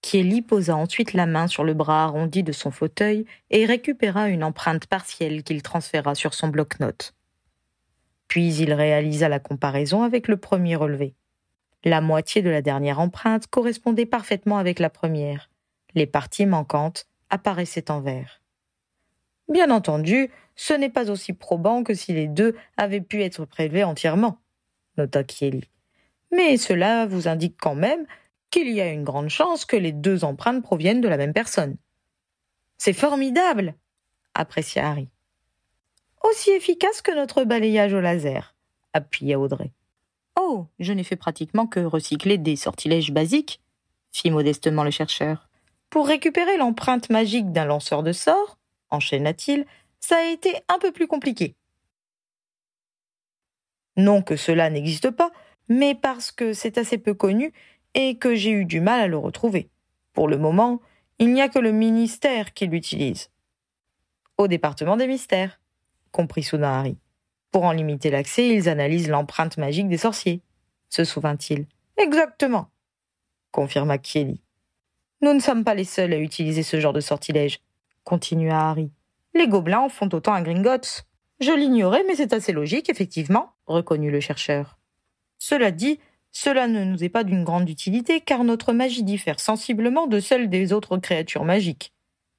Kelly 0.00 0.42
posa 0.42 0.76
ensuite 0.76 1.12
la 1.12 1.26
main 1.26 1.48
sur 1.48 1.64
le 1.64 1.74
bras 1.74 2.04
arrondi 2.04 2.44
de 2.44 2.52
son 2.52 2.70
fauteuil 2.70 3.26
et 3.50 3.66
récupéra 3.66 4.28
une 4.28 4.44
empreinte 4.44 4.86
partielle 4.86 5.42
qu'il 5.42 5.60
transféra 5.62 6.14
sur 6.14 6.32
son 6.32 6.46
bloc-notes. 6.46 7.14
Puis 8.28 8.54
il 8.54 8.72
réalisa 8.72 9.28
la 9.28 9.40
comparaison 9.40 10.04
avec 10.04 10.28
le 10.28 10.36
premier 10.36 10.76
relevé. 10.76 11.14
La 11.84 12.00
moitié 12.00 12.42
de 12.42 12.50
la 12.50 12.62
dernière 12.62 13.00
empreinte 13.00 13.48
correspondait 13.48 14.06
parfaitement 14.06 14.58
avec 14.58 14.78
la 14.78 14.88
première. 14.88 15.50
Les 15.94 16.06
parties 16.06 16.46
manquantes 16.46 17.08
apparaissaient 17.28 17.90
en 17.90 18.00
vert. 18.00 18.40
Bien 19.48 19.70
entendu, 19.70 20.30
ce 20.54 20.74
n'est 20.74 20.90
pas 20.90 21.10
aussi 21.10 21.32
probant 21.32 21.82
que 21.82 21.94
si 21.94 22.12
les 22.12 22.28
deux 22.28 22.56
avaient 22.76 23.00
pu 23.00 23.22
être 23.24 23.44
prélevés 23.46 23.82
entièrement, 23.82 24.38
nota 24.96 25.24
Kelly 25.24 25.68
mais 26.30 26.56
cela 26.56 27.06
vous 27.06 27.28
indique 27.28 27.56
quand 27.60 27.74
même 27.74 28.06
qu'il 28.50 28.68
y 28.70 28.80
a 28.80 28.90
une 28.90 29.04
grande 29.04 29.28
chance 29.28 29.64
que 29.64 29.76
les 29.76 29.92
deux 29.92 30.24
empreintes 30.24 30.62
proviennent 30.62 31.00
de 31.00 31.08
la 31.08 31.16
même 31.16 31.32
personne. 31.32 31.76
C'est 32.78 32.92
formidable, 32.92 33.74
apprécia 34.34 34.88
Harry. 34.88 35.08
Aussi 36.22 36.50
efficace 36.50 37.02
que 37.02 37.14
notre 37.14 37.44
balayage 37.44 37.94
au 37.94 38.00
laser, 38.00 38.54
appuya 38.92 39.38
Audrey. 39.38 39.72
Oh, 40.38 40.66
je 40.78 40.92
n'ai 40.92 41.04
fait 41.04 41.16
pratiquement 41.16 41.66
que 41.66 41.80
recycler 41.80 42.38
des 42.38 42.56
sortilèges 42.56 43.12
basiques, 43.12 43.60
fit 44.12 44.30
modestement 44.30 44.84
le 44.84 44.90
chercheur. 44.90 45.48
Pour 45.88 46.06
récupérer 46.06 46.56
l'empreinte 46.56 47.10
magique 47.10 47.52
d'un 47.52 47.64
lanceur 47.64 48.02
de 48.02 48.12
sorts, 48.12 48.58
enchaîna-t-il, 48.90 49.66
ça 49.98 50.16
a 50.16 50.30
été 50.30 50.54
un 50.68 50.78
peu 50.78 50.92
plus 50.92 51.06
compliqué. 51.06 51.54
Non 53.96 54.22
que 54.22 54.36
cela 54.36 54.70
n'existe 54.70 55.10
pas, 55.10 55.30
mais 55.70 55.94
parce 55.94 56.32
que 56.32 56.52
c'est 56.52 56.76
assez 56.76 56.98
peu 56.98 57.14
connu 57.14 57.54
et 57.94 58.18
que 58.18 58.34
j'ai 58.34 58.50
eu 58.50 58.66
du 58.66 58.80
mal 58.80 59.00
à 59.00 59.06
le 59.06 59.16
retrouver. 59.16 59.70
Pour 60.12 60.28
le 60.28 60.36
moment, 60.36 60.80
il 61.18 61.32
n'y 61.32 61.40
a 61.40 61.48
que 61.48 61.60
le 61.60 61.72
ministère 61.72 62.52
qui 62.52 62.66
l'utilise. 62.66 63.30
Au 64.36 64.48
département 64.48 64.96
des 64.96 65.06
mystères, 65.06 65.60
comprit 66.10 66.42
soudain 66.42 66.72
Harry. 66.72 66.98
Pour 67.52 67.64
en 67.64 67.72
limiter 67.72 68.10
l'accès, 68.10 68.48
ils 68.48 68.68
analysent 68.68 69.08
l'empreinte 69.08 69.58
magique 69.58 69.88
des 69.88 69.96
sorciers, 69.96 70.40
se 70.88 71.04
souvint-il. 71.04 71.66
Exactement, 71.96 72.68
confirma 73.52 73.98
Kelly. 73.98 74.40
Nous 75.22 75.34
ne 75.34 75.40
sommes 75.40 75.64
pas 75.64 75.74
les 75.74 75.84
seuls 75.84 76.12
à 76.12 76.18
utiliser 76.18 76.62
ce 76.62 76.80
genre 76.80 76.92
de 76.92 77.00
sortilège, 77.00 77.60
continua 78.02 78.70
Harry. 78.70 78.90
Les 79.34 79.46
gobelins 79.46 79.80
en 79.80 79.88
font 79.88 80.08
autant 80.12 80.32
à 80.32 80.42
Gringotts. 80.42 81.04
Je 81.38 81.52
l'ignorais, 81.52 82.02
mais 82.08 82.16
c'est 82.16 82.32
assez 82.32 82.52
logique, 82.52 82.88
effectivement, 82.88 83.52
reconnut 83.66 84.10
le 84.10 84.20
chercheur. 84.20 84.79
Cela 85.40 85.72
dit, 85.72 85.98
cela 86.32 86.68
ne 86.68 86.84
nous 86.84 87.02
est 87.02 87.08
pas 87.08 87.24
d'une 87.24 87.42
grande 87.42 87.68
utilité 87.68 88.20
car 88.20 88.44
notre 88.44 88.72
magie 88.72 89.02
diffère 89.02 89.40
sensiblement 89.40 90.06
de 90.06 90.20
celle 90.20 90.48
des 90.48 90.72
autres 90.72 90.98
créatures 90.98 91.44
magiques. 91.44 91.92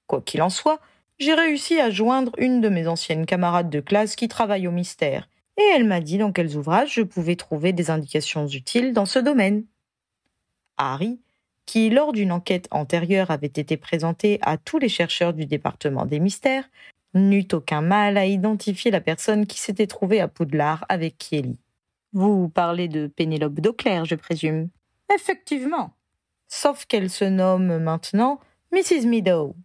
Quoi 0.07 0.21
qu'il 0.21 0.41
en 0.41 0.49
soit, 0.49 0.79
j'ai 1.19 1.33
réussi 1.33 1.79
à 1.79 1.89
joindre 1.89 2.31
une 2.37 2.61
de 2.61 2.69
mes 2.69 2.87
anciennes 2.87 3.25
camarades 3.25 3.69
de 3.69 3.79
classe 3.79 4.15
qui 4.15 4.27
travaille 4.27 4.67
au 4.67 4.71
mystère, 4.71 5.27
et 5.57 5.63
elle 5.75 5.83
m'a 5.83 5.99
dit 5.99 6.19
dans 6.19 6.31
quels 6.31 6.55
ouvrages 6.55 6.93
je 6.93 7.01
pouvais 7.01 7.35
trouver 7.35 7.73
des 7.73 7.89
indications 7.89 8.47
utiles 8.47 8.93
dans 8.93 9.05
ce 9.05 9.19
domaine. 9.19 9.65
Harry, 10.77 11.19
qui 11.65 11.89
lors 11.89 12.13
d'une 12.13 12.31
enquête 12.31 12.67
antérieure 12.71 13.31
avait 13.31 13.47
été 13.47 13.77
présenté 13.77 14.39
à 14.41 14.57
tous 14.57 14.77
les 14.77 14.89
chercheurs 14.89 15.33
du 15.33 15.45
département 15.45 16.05
des 16.05 16.19
mystères, 16.19 16.69
n'eut 17.13 17.47
aucun 17.51 17.81
mal 17.81 18.17
à 18.17 18.25
identifier 18.25 18.91
la 18.91 19.01
personne 19.01 19.47
qui 19.47 19.59
s'était 19.59 19.87
trouvée 19.87 20.21
à 20.21 20.27
Poudlard 20.27 20.85
avec 20.87 21.17
Kieli. 21.17 21.57
Vous 22.13 22.49
parlez 22.49 22.87
de 22.87 23.07
Pénélope 23.07 23.59
d'Auclair, 23.59 24.05
je 24.05 24.15
présume. 24.15 24.69
Effectivement. 25.13 25.93
Sauf 26.47 26.85
qu'elle 26.85 27.09
se 27.09 27.25
nomme 27.25 27.77
maintenant 27.77 28.39
Mrs. 28.73 29.05
Meadow. 29.07 29.55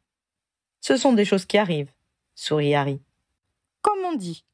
Ce 0.80 0.96
sont 0.96 1.12
des 1.12 1.24
choses 1.24 1.46
qui 1.46 1.58
arrivent, 1.58 1.92
sourit 2.36 2.74
Harry. 2.74 3.00
Comme 3.82 3.98
on 4.04 4.14
dit. 4.14 4.44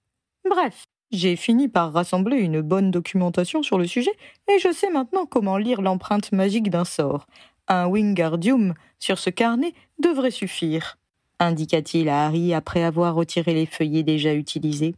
Bref, 0.48 0.84
j'ai 1.10 1.36
fini 1.36 1.68
par 1.68 1.92
rassembler 1.92 2.38
une 2.38 2.62
bonne 2.62 2.90
documentation 2.90 3.62
sur 3.62 3.76
le 3.76 3.86
sujet 3.86 4.12
et 4.48 4.58
je 4.58 4.72
sais 4.72 4.88
maintenant 4.88 5.26
comment 5.26 5.58
lire 5.58 5.82
l'empreinte 5.82 6.32
magique 6.32 6.70
d'un 6.70 6.86
sort. 6.86 7.26
Un 7.68 7.86
Wingardium 7.86 8.74
sur 8.98 9.18
ce 9.18 9.28
carnet 9.28 9.74
devrait 9.98 10.30
suffire, 10.30 10.98
indiqua-t-il 11.38 12.08
à 12.08 12.24
Harry 12.24 12.54
après 12.54 12.82
avoir 12.82 13.14
retiré 13.14 13.52
les 13.52 13.66
feuillets 13.66 14.02
déjà 14.02 14.34
utilisés. 14.34 14.94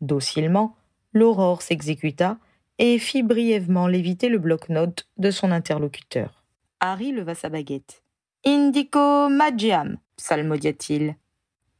Docilement, 0.00 0.76
l'aurore 1.12 1.62
s'exécuta 1.62 2.38
et 2.78 2.98
fit 2.98 3.22
brièvement 3.22 3.86
léviter 3.86 4.28
le 4.28 4.38
bloc-notes 4.38 5.08
de 5.16 5.30
son 5.30 5.50
interlocuteur. 5.50 6.44
Harry 6.80 7.12
leva 7.12 7.34
sa 7.34 7.48
baguette. 7.48 8.02
Indico 8.44 9.28
magiam, 9.28 9.98
psalmodia-t-il. 10.16 11.16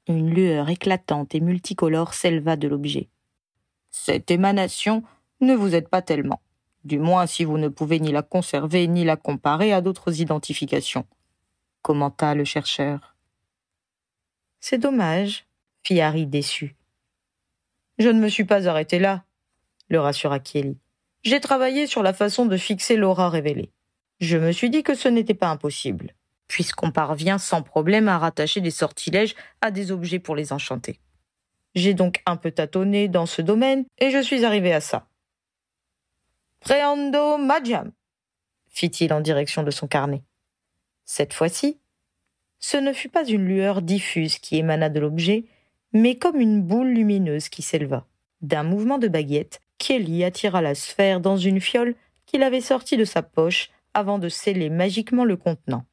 Une 0.08 0.30
lueur 0.30 0.68
éclatante 0.70 1.34
et 1.34 1.40
multicolore 1.40 2.14
s'éleva 2.14 2.56
de 2.56 2.66
l'objet. 2.66 3.08
Cette 3.90 4.30
émanation 4.30 5.02
ne 5.40 5.54
vous 5.54 5.74
aide 5.74 5.88
pas 5.88 6.02
tellement, 6.02 6.40
du 6.84 6.98
moins 6.98 7.26
si 7.26 7.44
vous 7.44 7.58
ne 7.58 7.68
pouvez 7.68 8.00
ni 8.00 8.10
la 8.10 8.22
conserver 8.22 8.88
ni 8.88 9.04
la 9.04 9.16
comparer 9.16 9.72
à 9.72 9.80
d'autres 9.80 10.20
identifications, 10.20 11.06
commenta 11.82 12.34
le 12.34 12.44
chercheur. 12.44 13.14
C'est 14.60 14.78
dommage, 14.78 15.46
fit 15.84 16.00
Harry 16.00 16.26
déçu. 16.26 16.74
Je 17.98 18.08
ne 18.08 18.20
me 18.20 18.28
suis 18.28 18.44
pas 18.44 18.68
arrêté 18.68 18.98
là, 18.98 19.24
le 19.88 20.00
rassura 20.00 20.38
Kelly. 20.38 20.78
J'ai 21.24 21.40
travaillé 21.40 21.86
sur 21.86 22.02
la 22.02 22.12
façon 22.12 22.46
de 22.46 22.56
fixer 22.56 22.96
l'aura 22.96 23.28
révélée. 23.28 23.72
Je 24.20 24.36
me 24.36 24.52
suis 24.52 24.70
dit 24.70 24.82
que 24.82 24.94
ce 24.94 25.08
n'était 25.08 25.34
pas 25.34 25.48
impossible, 25.48 26.14
puisqu'on 26.46 26.92
parvient 26.92 27.38
sans 27.38 27.62
problème 27.62 28.08
à 28.08 28.18
rattacher 28.18 28.60
des 28.60 28.70
sortilèges 28.70 29.34
à 29.60 29.70
des 29.70 29.90
objets 29.90 30.20
pour 30.20 30.36
les 30.36 30.52
enchanter. 30.52 31.00
J'ai 31.74 31.94
donc 31.94 32.22
un 32.26 32.36
peu 32.36 32.50
tâtonné 32.50 33.08
dans 33.08 33.26
ce 33.26 33.42
domaine 33.42 33.84
et 33.98 34.10
je 34.10 34.22
suis 34.22 34.44
arrivé 34.44 34.72
à 34.72 34.80
ça. 34.80 35.08
Preando 36.60 37.36
magiam, 37.36 37.92
fit-il 38.68 39.12
en 39.12 39.20
direction 39.20 39.62
de 39.62 39.70
son 39.70 39.86
carnet. 39.86 40.22
Cette 41.04 41.32
fois-ci, 41.32 41.78
ce 42.58 42.76
ne 42.76 42.92
fut 42.92 43.08
pas 43.08 43.24
une 43.24 43.44
lueur 43.44 43.82
diffuse 43.82 44.38
qui 44.38 44.56
émana 44.56 44.88
de 44.88 44.98
l'objet, 44.98 45.44
mais 45.92 46.16
comme 46.16 46.40
une 46.40 46.62
boule 46.62 46.88
lumineuse 46.88 47.48
qui 47.48 47.62
s'éleva. 47.62 48.06
D'un 48.40 48.62
mouvement 48.62 48.98
de 48.98 49.08
baguette, 49.08 49.60
Kelly 49.78 50.24
attira 50.24 50.60
la 50.62 50.74
sphère 50.74 51.20
dans 51.20 51.36
une 51.36 51.60
fiole 51.60 51.94
qu'il 52.26 52.42
avait 52.42 52.60
sortie 52.60 52.96
de 52.96 53.04
sa 53.04 53.22
poche 53.22 53.70
avant 53.94 54.18
de 54.18 54.28
sceller 54.28 54.70
magiquement 54.70 55.24
le 55.24 55.36
contenant. 55.36 55.84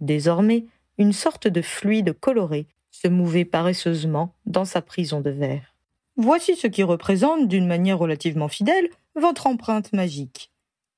Désormais, 0.00 0.66
une 0.98 1.12
sorte 1.12 1.46
de 1.46 1.62
fluide 1.62 2.18
coloré 2.18 2.66
se 2.90 3.08
mouvait 3.08 3.44
paresseusement 3.44 4.34
dans 4.44 4.64
sa 4.64 4.82
prison 4.82 5.20
de 5.20 5.30
verre. 5.30 5.74
Voici 6.16 6.56
ce 6.56 6.66
qui 6.66 6.82
représente, 6.82 7.48
d'une 7.48 7.66
manière 7.66 7.98
relativement 7.98 8.48
fidèle, 8.48 8.88
votre 9.14 9.46
empreinte 9.46 9.92
magique. 9.92 10.50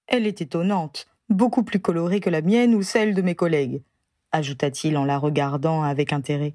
Elle 0.06 0.26
est 0.26 0.40
étonnante, 0.40 1.06
beaucoup 1.28 1.62
plus 1.62 1.80
colorée 1.80 2.20
que 2.20 2.30
la 2.30 2.42
mienne 2.42 2.74
ou 2.74 2.82
celle 2.82 3.14
de 3.14 3.22
mes 3.22 3.34
collègues, 3.34 3.82
ajouta-t-il 4.32 4.96
en 4.96 5.04
la 5.04 5.18
regardant 5.18 5.82
avec 5.82 6.12
intérêt. 6.12 6.54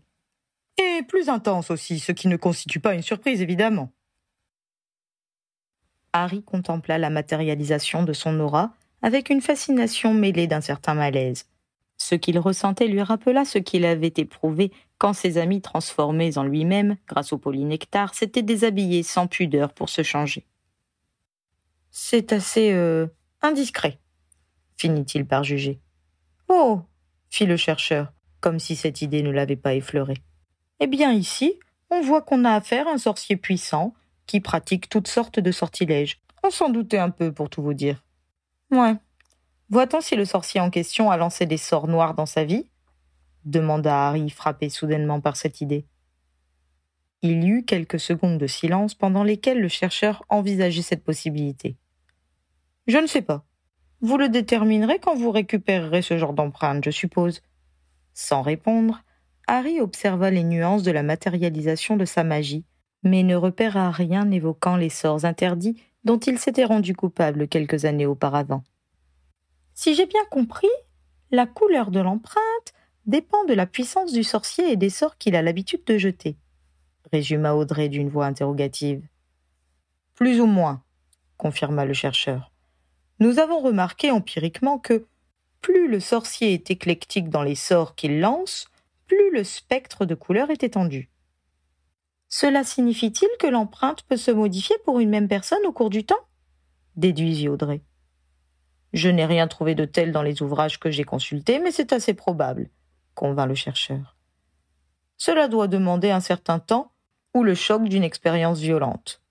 Plus 1.07 1.29
intense 1.29 1.71
aussi, 1.71 1.99
ce 1.99 2.11
qui 2.11 2.27
ne 2.27 2.35
constitue 2.35 2.79
pas 2.79 2.93
une 2.93 3.01
surprise, 3.01 3.41
évidemment. 3.41 3.91
Harry 6.13 6.43
contempla 6.43 6.97
la 6.97 7.09
matérialisation 7.09 8.03
de 8.03 8.13
son 8.13 8.39
aura 8.39 8.73
avec 9.01 9.29
une 9.29 9.41
fascination 9.41 10.13
mêlée 10.13 10.47
d'un 10.47 10.61
certain 10.61 10.93
malaise. 10.93 11.45
Ce 11.97 12.15
qu'il 12.15 12.39
ressentait 12.39 12.87
lui 12.87 13.01
rappela 13.01 13.45
ce 13.45 13.57
qu'il 13.57 13.85
avait 13.85 14.13
éprouvé 14.17 14.71
quand 14.97 15.13
ses 15.13 15.37
amis 15.37 15.61
transformés 15.61 16.37
en 16.37 16.43
lui-même, 16.43 16.97
grâce 17.07 17.31
au 17.33 17.37
polynectar, 17.37 18.13
s'étaient 18.13 18.43
déshabillés 18.43 19.03
sans 19.03 19.27
pudeur 19.27 19.73
pour 19.73 19.89
se 19.89 20.03
changer. 20.03 20.45
C'est 21.91 22.33
assez 22.33 22.71
euh, 22.71 23.07
indiscret, 23.41 23.99
finit-il 24.77 25.25
par 25.25 25.43
juger. 25.43 25.79
Oh 26.47 26.81
fit 27.29 27.45
le 27.45 27.57
chercheur, 27.57 28.11
comme 28.41 28.59
si 28.59 28.75
cette 28.75 29.01
idée 29.01 29.21
ne 29.21 29.29
l'avait 29.29 29.55
pas 29.55 29.75
effleuré. 29.75 30.15
Eh 30.79 30.87
bien 30.87 31.11
ici, 31.11 31.59
on 31.89 32.01
voit 32.01 32.21
qu'on 32.21 32.45
a 32.45 32.53
affaire 32.53 32.87
à 32.87 32.91
un 32.91 32.97
sorcier 32.97 33.35
puissant 33.35 33.93
qui 34.25 34.39
pratique 34.39 34.89
toutes 34.89 35.07
sortes 35.07 35.39
de 35.39 35.51
sortilèges. 35.51 36.21
On 36.43 36.49
s'en 36.49 36.69
doutait 36.69 36.97
un 36.97 37.09
peu, 37.09 37.31
pour 37.33 37.49
tout 37.49 37.61
vous 37.61 37.73
dire. 37.73 38.03
Ouais, 38.71 38.95
Voit-on 39.71 40.01
si 40.01 40.15
le 40.15 40.25
sorcier 40.25 40.59
en 40.59 40.71
question 40.71 41.11
a 41.11 41.17
lancé 41.17 41.45
des 41.45 41.57
sorts 41.57 41.87
noirs 41.87 42.15
dans 42.15 42.25
sa 42.25 42.43
vie? 42.43 42.67
demanda 43.45 44.07
Harry, 44.07 44.31
frappé 44.31 44.67
soudainement 44.67 45.21
par 45.21 45.37
cette 45.37 45.61
idée. 45.61 45.85
Il 47.21 47.43
y 47.43 47.49
eut 47.49 47.65
quelques 47.65 47.99
secondes 47.99 48.39
de 48.39 48.47
silence 48.47 48.95
pendant 48.95 49.23
lesquelles 49.23 49.61
le 49.61 49.67
chercheur 49.67 50.23
envisageait 50.27 50.81
cette 50.81 51.03
possibilité. 51.03 51.77
Je 52.87 52.97
ne 52.97 53.05
sais 53.05 53.21
pas. 53.21 53.45
Vous 54.01 54.17
le 54.17 54.27
déterminerez 54.27 54.97
quand 54.97 55.15
vous 55.15 55.29
récupérerez 55.29 56.01
ce 56.01 56.17
genre 56.17 56.33
d'empreinte, 56.33 56.83
je 56.83 56.89
suppose. 56.91 57.43
Sans 58.15 58.41
répondre, 58.41 59.03
Harry 59.51 59.81
observa 59.81 60.29
les 60.29 60.43
nuances 60.43 60.83
de 60.83 60.91
la 60.91 61.01
matérialisation 61.01 61.97
de 61.97 62.05
sa 62.05 62.23
magie, 62.23 62.65
mais 63.01 63.23
ne 63.23 63.35
repéra 63.35 63.89
rien 63.89 64.29
évoquant 64.29 64.75
les 64.75 64.89
sorts 64.89 65.25
interdits 65.25 65.81
dont 66.03 66.19
il 66.19 66.37
s'était 66.37 66.65
rendu 66.65 66.95
coupable 66.95 67.47
quelques 67.47 67.85
années 67.85 68.05
auparavant. 68.05 68.63
Si 69.73 69.95
j'ai 69.95 70.05
bien 70.05 70.23
compris, 70.29 70.69
la 71.31 71.47
couleur 71.47 71.89
de 71.89 71.99
l'empreinte 71.99 72.73
dépend 73.07 73.43
de 73.45 73.55
la 73.55 73.65
puissance 73.65 74.13
du 74.13 74.23
sorcier 74.23 74.71
et 74.71 74.75
des 74.75 74.91
sorts 74.91 75.17
qu'il 75.17 75.35
a 75.35 75.41
l'habitude 75.41 75.83
de 75.83 75.97
jeter, 75.97 76.37
résuma 77.11 77.55
Audrey 77.55 77.89
d'une 77.89 78.09
voix 78.09 78.27
interrogative. 78.27 79.01
Plus 80.13 80.39
ou 80.39 80.45
moins, 80.45 80.83
confirma 81.37 81.85
le 81.85 81.93
chercheur. 81.93 82.51
Nous 83.19 83.39
avons 83.39 83.61
remarqué 83.61 84.11
empiriquement 84.11 84.77
que 84.77 85.07
plus 85.59 85.87
le 85.87 85.99
sorcier 85.99 86.53
est 86.53 86.69
éclectique 86.69 87.29
dans 87.29 87.43
les 87.43 87.55
sorts 87.55 87.95
qu'il 87.95 88.19
lance, 88.19 88.69
plus 89.09 89.31
le 89.31 89.43
spectre 89.43 90.05
de 90.05 90.15
couleurs 90.15 90.51
est 90.51 90.63
étendu. 90.63 91.09
Cela 92.29 92.63
signifie-t-il 92.63 93.29
que 93.39 93.47
l'empreinte 93.47 94.03
peut 94.03 94.17
se 94.17 94.29
modifier 94.29 94.77
pour 94.85 94.99
une 94.99 95.09
même 95.09 95.27
personne 95.27 95.65
au 95.65 95.73
cours 95.73 95.89
du 95.89 96.05
temps? 96.05 96.29
Déduisit 96.95 97.49
Audrey. 97.49 97.81
Je 98.93 99.09
n'ai 99.09 99.25
rien 99.25 99.47
trouvé 99.47 99.73
de 99.73 99.85
tel 99.85 100.11
dans 100.11 100.21
les 100.21 100.41
ouvrages 100.41 100.79
que 100.79 100.91
j'ai 100.91 101.03
consultés, 101.03 101.59
mais 101.59 101.71
c'est 101.71 101.91
assez 101.91 102.13
probable, 102.13 102.69
convint 103.15 103.47
le 103.47 103.55
chercheur. 103.55 104.15
Cela 105.17 105.47
doit 105.47 105.67
demander 105.67 106.11
un 106.11 106.21
certain 106.21 106.59
temps 106.59 106.93
ou 107.33 107.43
le 107.43 107.55
choc 107.55 107.83
d'une 107.83 108.03
expérience 108.03 108.59
violente. 108.59 109.23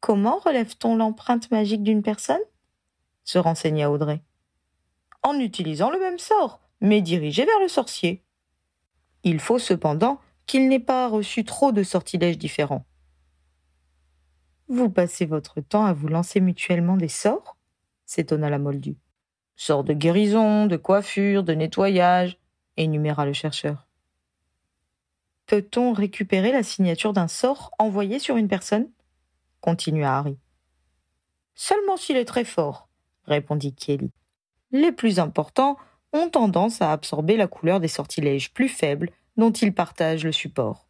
Comment 0.00 0.38
relève-t-on 0.38 0.96
l'empreinte 0.96 1.50
magique 1.50 1.82
d'une 1.82 2.02
personne? 2.02 2.42
se 3.24 3.38
renseigna 3.38 3.90
Audrey. 3.90 4.22
En 5.22 5.38
utilisant 5.38 5.90
le 5.90 5.98
même 5.98 6.18
sort, 6.18 6.60
mais 6.80 7.00
dirigé 7.00 7.44
vers 7.44 7.60
le 7.60 7.68
sorcier. 7.68 8.23
Il 9.24 9.40
faut 9.40 9.58
cependant 9.58 10.20
qu'il 10.46 10.68
n'ait 10.68 10.78
pas 10.78 11.08
reçu 11.08 11.44
trop 11.44 11.72
de 11.72 11.82
sortilèges 11.82 12.38
différents. 12.38 12.84
Vous 14.68 14.90
passez 14.90 15.26
votre 15.26 15.60
temps 15.60 15.84
à 15.84 15.92
vous 15.92 16.08
lancer 16.08 16.40
mutuellement 16.40 16.96
des 16.96 17.08
sorts? 17.08 17.56
s'étonna 18.06 18.50
la 18.50 18.58
Moldue. 18.58 18.98
Sort 19.56 19.84
de 19.84 19.94
guérison, 19.94 20.66
de 20.66 20.76
coiffure, 20.76 21.42
de 21.42 21.54
nettoyage, 21.54 22.38
énuméra 22.76 23.24
le 23.24 23.32
chercheur. 23.32 23.86
Peut-on 25.46 25.92
récupérer 25.92 26.52
la 26.52 26.62
signature 26.62 27.12
d'un 27.12 27.28
sort 27.28 27.70
envoyé 27.78 28.18
sur 28.18 28.36
une 28.36 28.48
personne? 28.48 28.90
continua 29.60 30.18
Harry. 30.18 30.36
Seulement 31.54 31.96
s'il 31.96 32.16
est 32.16 32.24
très 32.24 32.44
fort, 32.44 32.88
répondit 33.26 33.74
Kelly. 33.74 34.10
Les 34.72 34.92
plus 34.92 35.18
importants 35.18 35.78
ont 36.14 36.30
tendance 36.30 36.80
à 36.80 36.92
absorber 36.92 37.36
la 37.36 37.48
couleur 37.48 37.80
des 37.80 37.88
sortilèges 37.88 38.52
plus 38.52 38.68
faibles 38.68 39.10
dont 39.36 39.50
ils 39.50 39.74
partagent 39.74 40.24
le 40.24 40.32
support. 40.32 40.88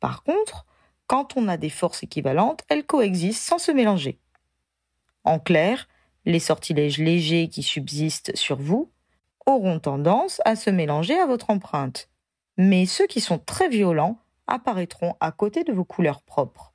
Par 0.00 0.24
contre, 0.24 0.66
quand 1.06 1.36
on 1.36 1.46
a 1.46 1.56
des 1.56 1.68
forces 1.68 2.02
équivalentes, 2.02 2.62
elles 2.68 2.86
coexistent 2.86 3.46
sans 3.46 3.58
se 3.58 3.70
mélanger. 3.70 4.18
En 5.24 5.38
clair, 5.38 5.88
les 6.24 6.40
sortilèges 6.40 6.98
légers 6.98 7.48
qui 7.48 7.62
subsistent 7.62 8.34
sur 8.34 8.56
vous 8.56 8.90
auront 9.46 9.78
tendance 9.78 10.40
à 10.44 10.56
se 10.56 10.70
mélanger 10.70 11.18
à 11.18 11.26
votre 11.26 11.50
empreinte, 11.50 12.08
mais 12.56 12.86
ceux 12.86 13.06
qui 13.06 13.20
sont 13.20 13.38
très 13.38 13.68
violents 13.68 14.18
apparaîtront 14.46 15.14
à 15.20 15.32
côté 15.32 15.64
de 15.64 15.72
vos 15.72 15.84
couleurs 15.84 16.22
propres. 16.22 16.72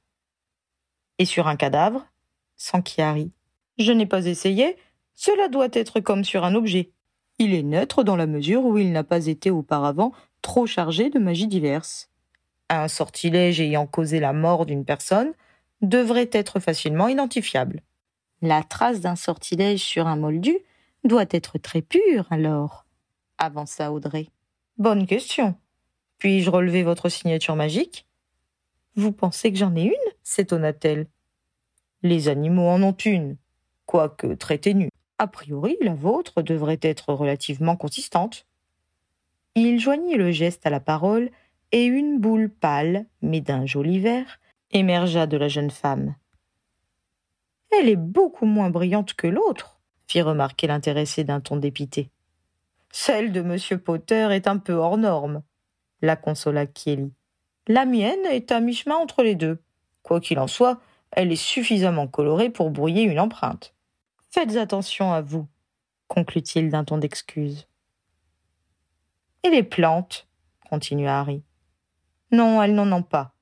Et 1.18 1.26
sur 1.26 1.48
un 1.48 1.56
cadavre 1.56 2.06
Sans 2.56 2.82
Chiari. 2.82 3.32
Je 3.78 3.92
n'ai 3.92 4.06
pas 4.06 4.26
essayé, 4.26 4.78
cela 5.16 5.48
doit 5.48 5.70
être 5.74 6.00
comme 6.00 6.24
sur 6.24 6.44
un 6.44 6.56
objet. 6.56 6.92
Il 7.40 7.54
est 7.54 7.64
neutre 7.64 8.04
dans 8.04 8.16
la 8.16 8.26
mesure 8.26 8.66
où 8.66 8.78
il 8.78 8.92
n'a 8.92 9.04
pas 9.04 9.28
été 9.28 9.52
auparavant 9.52 10.12
trop 10.42 10.66
chargé 10.66 11.10
de 11.10 11.20
magie 11.20 11.48
diverse. 11.48 12.10
Un 12.70 12.88
sortilège 12.88 13.62
ayant 13.62 13.86
causé 13.86 14.20
la 14.20 14.34
mort 14.34 14.66
d'une 14.66 14.86
personne 14.86 15.34
devrait 15.82 16.30
être 16.32 16.60
facilement 16.60 17.08
identifiable. 17.08 17.82
La 18.42 18.64
trace 18.64 19.02
d'un 19.02 19.16
sortilège 19.16 19.82
sur 19.82 20.08
un 20.08 20.16
moldu 20.16 20.58
doit 21.04 21.26
être 21.30 21.58
très 21.58 21.82
pure, 21.82 22.26
alors, 22.30 22.86
avança 23.38 23.92
Audrey. 23.92 24.28
Bonne 24.78 25.06
question. 25.06 25.56
Puis-je 26.18 26.50
relever 26.50 26.84
votre 26.84 27.10
signature 27.10 27.56
magique? 27.56 28.08
Vous 28.96 29.12
pensez 29.12 29.52
que 29.52 29.58
j'en 29.58 29.76
ai 29.76 29.84
une? 29.84 30.12
S'étonna-t-elle. 30.24 31.08
Les 32.02 32.28
animaux 32.30 32.68
en 32.68 32.82
ont 32.82 32.98
une, 33.06 33.38
quoique 33.86 34.34
très 34.34 34.58
ténue. 34.58 34.90
A 35.20 35.28
priori, 35.28 35.78
la 35.82 35.96
vôtre 35.96 36.42
devrait 36.42 36.80
être 36.82 37.14
relativement 37.14 37.76
consistante. 37.76 38.46
Il 39.56 39.80
joignit 39.80 40.18
le 40.18 40.32
geste 40.32 40.66
à 40.66 40.70
la 40.70 40.80
parole, 40.80 41.32
et 41.72 41.86
une 41.86 42.20
boule 42.20 42.50
pâle, 42.50 43.06
mais 43.22 43.42
d'un 43.42 43.66
joli 43.66 44.00
vert, 44.00 44.40
émergea 44.72 45.28
de 45.28 45.38
la 45.38 45.48
jeune 45.48 45.72
femme. 45.72 46.16
Elle 47.72 47.90
est 47.90 47.98
beaucoup 47.98 48.46
moins 48.46 48.70
brillante 48.70 49.14
que 49.14 49.28
l'autre, 49.28 49.80
fit 50.08 50.22
remarquer 50.22 50.68
l'intéressé 50.68 51.24
d'un 51.24 51.42
ton 51.42 51.58
dépité. 51.58 52.10
Celle 52.92 53.32
de 53.32 53.42
M. 53.42 53.80
Potter 53.80 54.30
est 54.32 54.48
un 54.48 54.58
peu 54.58 54.74
hors 54.74 54.98
norme, 54.98 55.44
la 56.02 56.16
consola 56.16 56.66
Kelly. 56.66 57.12
La 57.68 57.86
mienne 57.86 58.26
est 58.32 58.52
à 58.52 58.62
mi-chemin 58.62 58.96
entre 58.96 59.24
les 59.24 59.36
deux. 59.36 59.60
Quoi 60.04 60.22
qu'il 60.22 60.40
en 60.40 60.48
soit, 60.48 60.80
elle 61.12 61.32
est 61.32 61.36
suffisamment 61.36 62.08
colorée 62.08 62.50
pour 62.50 62.72
brouiller 62.72 63.04
une 63.04 63.20
empreinte. 63.20 63.74
Faites 64.38 64.56
attention 64.56 65.14
à 65.14 65.22
vous, 65.22 65.48
conclut-il 66.08 66.70
d'un 66.70 66.84
ton 66.84 67.00
d'excuse. 67.00 67.68
Et 69.42 69.50
les 69.50 69.64
plantes 69.64 70.28
continua 70.70 71.20
Harry. 71.20 71.42
Non, 72.32 72.62
elles 72.62 72.76
n'en 72.76 72.92
ont 72.92 73.02
pas 73.02 73.34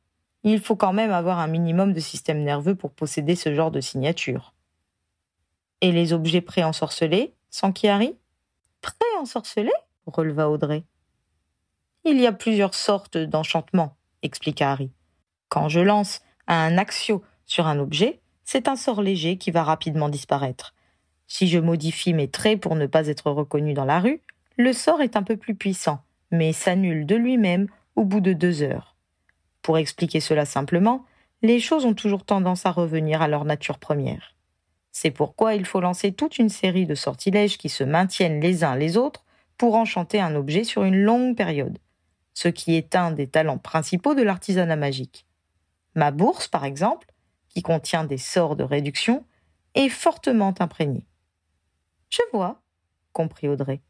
il 0.45 0.62
faut 0.62 0.75
quand 0.75 0.93
même 0.93 1.12
avoir 1.12 1.39
un 1.39 1.47
minimum 1.47 1.91
de 1.91 1.99
système 1.99 2.43
nerveux 2.43 2.75
pour 2.75 2.91
posséder 2.91 3.36
ce 3.36 3.53
genre 3.53 3.71
de 3.71 3.81
signature. 3.81 4.53
Et 5.81 5.91
les 5.91 6.13
objets 6.13 6.41
préensorcelés, 6.41 7.34
sans 7.49 7.71
Pré 7.71 7.89
Préensorcelés? 8.79 9.71
releva 10.05 10.49
Audrey. 10.49 10.84
Il 12.03 12.19
y 12.21 12.27
a 12.27 12.31
plusieurs 12.31 12.75
sortes 12.75 13.17
d'enchantements, 13.17 13.97
expliqua 14.21 14.71
Harry. 14.71 14.91
Quand 15.49 15.67
je 15.67 15.79
lance 15.79 16.21
un 16.47 16.77
axio 16.77 17.23
sur 17.47 17.65
un 17.65 17.79
objet, 17.79 18.21
c'est 18.43 18.67
un 18.67 18.75
sort 18.75 19.01
léger 19.01 19.39
qui 19.39 19.49
va 19.49 19.63
rapidement 19.63 20.10
disparaître. 20.10 20.75
Si 21.28 21.48
je 21.48 21.60
modifie 21.60 22.14
mes 22.14 22.28
traits 22.28 22.62
pour 22.62 22.76
ne 22.76 22.86
pas 22.86 23.08
être 23.08 23.32
reconnu 23.32 23.74
dans 23.74 23.86
la 23.86 24.00
rue, 24.00 24.22
le 24.58 24.74
sort 24.74 25.02
est 25.02 25.16
un 25.16 25.24
peu 25.24 25.38
plus 25.38 25.56
puissant, 25.56 26.02
mais 26.32 26.54
s'annule 26.54 27.06
de 27.06 27.16
lui-même 27.16 27.68
au 27.96 28.06
bout 28.06 28.22
de 28.22 28.34
deux 28.34 28.62
heures. 28.62 28.96
Pour 29.62 29.78
expliquer 29.78 30.20
cela 30.20 30.46
simplement, 30.46 31.06
les 31.42 31.60
choses 31.60 31.86
ont 31.86 31.94
toujours 31.94 32.24
tendance 32.24 32.66
à 32.66 32.72
revenir 32.72 33.22
à 33.22 33.28
leur 33.28 33.46
nature 33.46 33.80
première. 33.80 34.36
C'est 34.92 35.12
pourquoi 35.12 35.56
il 35.56 35.66
faut 35.66 35.82
lancer 35.82 36.14
toute 36.14 36.38
une 36.38 36.50
série 36.50 36.86
de 36.86 36.96
sortilèges 36.96 37.58
qui 37.58 37.70
se 37.70 37.84
maintiennent 37.84 38.40
les 38.40 38.64
uns 38.64 38.76
les 38.76 38.96
autres 38.96 39.26
pour 39.58 39.76
enchanter 39.76 40.22
un 40.22 40.36
objet 40.36 40.64
sur 40.64 40.84
une 40.84 40.96
longue 40.96 41.36
période, 41.36 41.80
ce 42.34 42.48
qui 42.48 42.76
est 42.76 42.96
un 42.96 43.12
des 43.12 43.28
talents 43.28 43.58
principaux 43.58 44.16
de 44.16 44.22
l'artisanat 44.22 44.76
magique. 44.76 45.26
Ma 45.96 46.12
bourse, 46.12 46.48
par 46.48 46.66
exemple, 46.66 47.08
qui 47.50 47.62
contient 47.62 48.04
des 48.04 48.18
sorts 48.18 48.56
de 48.56 48.64
réduction, 48.64 49.26
est 49.76 49.90
fortement 49.90 50.54
imprégnée. 50.60 51.06
Je 52.10 52.22
vois, 52.32 52.62
comprit 53.13 53.48
Audrey. 53.48 53.82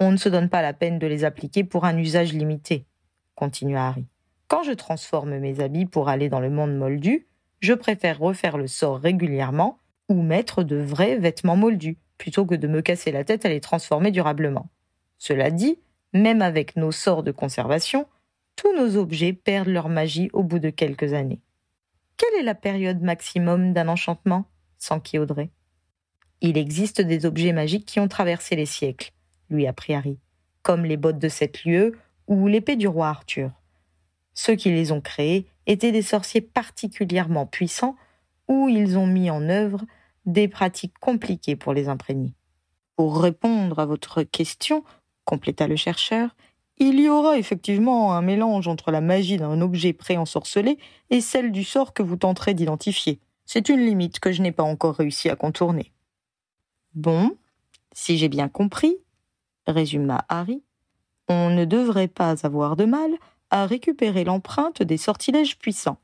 On 0.00 0.12
ne 0.12 0.16
se 0.16 0.28
donne 0.28 0.48
pas 0.48 0.62
la 0.62 0.72
peine 0.72 0.98
de 0.98 1.06
les 1.06 1.24
appliquer 1.24 1.64
pour 1.64 1.84
un 1.84 1.96
usage 1.96 2.32
limité, 2.32 2.86
continua 3.34 3.88
Harry. 3.88 4.06
Quand 4.48 4.62
je 4.62 4.72
transforme 4.72 5.38
mes 5.38 5.60
habits 5.60 5.86
pour 5.86 6.08
aller 6.08 6.28
dans 6.28 6.40
le 6.40 6.50
monde 6.50 6.76
moldu, 6.76 7.26
je 7.60 7.72
préfère 7.72 8.18
refaire 8.18 8.58
le 8.58 8.66
sort 8.66 8.98
régulièrement 8.98 9.78
ou 10.08 10.22
mettre 10.22 10.62
de 10.62 10.76
vrais 10.76 11.16
vêtements 11.16 11.56
moldus, 11.56 11.98
plutôt 12.18 12.46
que 12.46 12.54
de 12.54 12.68
me 12.68 12.80
casser 12.80 13.10
la 13.10 13.24
tête 13.24 13.44
à 13.44 13.48
les 13.48 13.60
transformer 13.60 14.10
durablement. 14.10 14.68
Cela 15.18 15.50
dit, 15.50 15.78
même 16.12 16.42
avec 16.42 16.76
nos 16.76 16.92
sorts 16.92 17.22
de 17.22 17.32
conservation, 17.32 18.06
tous 18.54 18.74
nos 18.76 18.96
objets 18.96 19.32
perdent 19.32 19.68
leur 19.68 19.88
magie 19.88 20.30
au 20.32 20.42
bout 20.42 20.58
de 20.58 20.70
quelques 20.70 21.12
années. 21.12 21.40
Quelle 22.16 22.40
est 22.40 22.44
la 22.44 22.54
période 22.54 23.02
maximum 23.02 23.72
d'un 23.72 23.88
enchantement? 23.88 24.46
s'enquit 24.78 25.18
Audrey. 25.18 25.50
Il 26.40 26.58
existe 26.58 27.00
des 27.00 27.24
objets 27.24 27.52
magiques 27.52 27.86
qui 27.86 28.00
ont 28.00 28.08
traversé 28.08 28.56
les 28.56 28.66
siècles, 28.66 29.12
lui 29.48 29.66
apprit 29.66 29.94
Harry, 29.94 30.18
comme 30.62 30.84
les 30.84 30.96
bottes 30.96 31.18
de 31.18 31.28
sept 31.28 31.64
lieues 31.64 31.96
ou 32.26 32.46
l'épée 32.46 32.76
du 32.76 32.88
roi 32.88 33.08
Arthur. 33.08 33.50
Ceux 34.34 34.54
qui 34.54 34.70
les 34.70 34.92
ont 34.92 35.00
créés 35.00 35.46
étaient 35.66 35.92
des 35.92 36.02
sorciers 36.02 36.42
particulièrement 36.42 37.46
puissants 37.46 37.96
ou 38.48 38.68
ils 38.68 38.98
ont 38.98 39.06
mis 39.06 39.30
en 39.30 39.48
œuvre 39.48 39.84
des 40.26 40.46
pratiques 40.46 40.98
compliquées 41.00 41.56
pour 41.56 41.72
les 41.72 41.88
imprégner. 41.88 42.34
Pour 42.96 43.20
répondre 43.20 43.78
à 43.78 43.86
votre 43.86 44.22
question, 44.22 44.84
compléta 45.24 45.66
le 45.66 45.76
chercheur, 45.76 46.36
il 46.78 47.00
y 47.00 47.08
aura 47.08 47.38
effectivement 47.38 48.12
un 48.12 48.20
mélange 48.20 48.68
entre 48.68 48.90
la 48.90 49.00
magie 49.00 49.38
d'un 49.38 49.60
objet 49.62 49.94
préensorcelé 49.94 50.78
et 51.08 51.22
celle 51.22 51.50
du 51.50 51.64
sort 51.64 51.94
que 51.94 52.02
vous 52.02 52.16
tenterez 52.16 52.52
d'identifier. 52.52 53.20
C'est 53.46 53.70
une 53.70 53.80
limite 53.80 54.20
que 54.20 54.32
je 54.32 54.42
n'ai 54.42 54.52
pas 54.52 54.62
encore 54.62 54.96
réussi 54.96 55.30
à 55.30 55.36
contourner. 55.36 55.92
Bon, 56.96 57.36
si 57.92 58.16
j'ai 58.16 58.30
bien 58.30 58.48
compris, 58.48 58.96
résuma 59.66 60.24
Harry, 60.30 60.62
on 61.28 61.50
ne 61.50 61.66
devrait 61.66 62.08
pas 62.08 62.46
avoir 62.46 62.74
de 62.74 62.86
mal 62.86 63.10
à 63.50 63.66
récupérer 63.66 64.24
l'empreinte 64.24 64.82
des 64.82 64.96
sortilèges 64.96 65.58
puissants, 65.58 65.98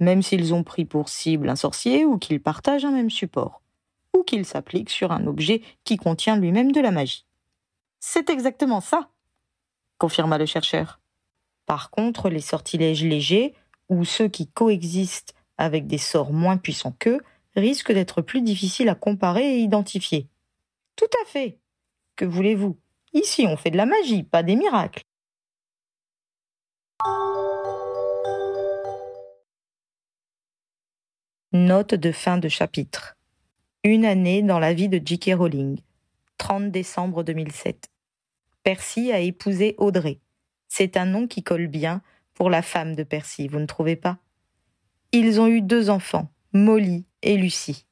même 0.00 0.22
s'ils 0.22 0.54
ont 0.54 0.64
pris 0.64 0.86
pour 0.86 1.10
cible 1.10 1.50
un 1.50 1.54
sorcier 1.54 2.06
ou 2.06 2.16
qu'ils 2.16 2.40
partagent 2.40 2.86
un 2.86 2.92
même 2.92 3.10
support, 3.10 3.60
ou 4.16 4.22
qu'ils 4.22 4.46
s'appliquent 4.46 4.88
sur 4.88 5.12
un 5.12 5.26
objet 5.26 5.60
qui 5.84 5.98
contient 5.98 6.38
lui-même 6.38 6.72
de 6.72 6.80
la 6.80 6.92
magie. 6.92 7.26
C'est 8.00 8.30
exactement 8.30 8.80
ça, 8.80 9.10
confirma 9.98 10.38
le 10.38 10.46
chercheur. 10.46 10.98
Par 11.66 11.90
contre, 11.90 12.30
les 12.30 12.40
sortilèges 12.40 13.04
légers, 13.04 13.54
ou 13.90 14.06
ceux 14.06 14.28
qui 14.28 14.46
coexistent 14.46 15.34
avec 15.58 15.86
des 15.86 15.98
sorts 15.98 16.32
moins 16.32 16.56
puissants 16.56 16.96
qu'eux, 16.98 17.20
risquent 17.54 17.92
d'être 17.92 18.22
plus 18.22 18.40
difficiles 18.40 18.88
à 18.88 18.94
comparer 18.94 19.56
et 19.56 19.58
identifier. 19.58 20.26
Tout 20.98 21.06
à 21.22 21.24
fait. 21.26 21.60
Que 22.16 22.24
voulez-vous? 22.24 22.76
Ici, 23.12 23.46
on 23.46 23.56
fait 23.56 23.70
de 23.70 23.76
la 23.76 23.86
magie, 23.86 24.24
pas 24.24 24.42
des 24.42 24.56
miracles. 24.56 25.02
Note 31.52 31.94
de 31.94 32.10
fin 32.10 32.38
de 32.38 32.48
chapitre. 32.48 33.14
Une 33.84 34.04
année 34.04 34.42
dans 34.42 34.58
la 34.58 34.74
vie 34.74 34.88
de 34.88 35.00
J.K. 35.02 35.34
Rowling. 35.34 35.80
30 36.38 36.72
décembre 36.72 37.22
2007. 37.22 37.86
Percy 38.64 39.12
a 39.12 39.20
épousé 39.20 39.76
Audrey. 39.78 40.18
C'est 40.66 40.96
un 40.96 41.06
nom 41.06 41.28
qui 41.28 41.44
colle 41.44 41.68
bien 41.68 42.02
pour 42.34 42.50
la 42.50 42.60
femme 42.60 42.96
de 42.96 43.04
Percy, 43.04 43.46
vous 43.46 43.60
ne 43.60 43.66
trouvez 43.66 43.96
pas? 43.96 44.18
Ils 45.12 45.40
ont 45.40 45.46
eu 45.46 45.62
deux 45.62 45.90
enfants, 45.90 46.32
Molly 46.52 47.06
et 47.22 47.36
Lucie. 47.36 47.87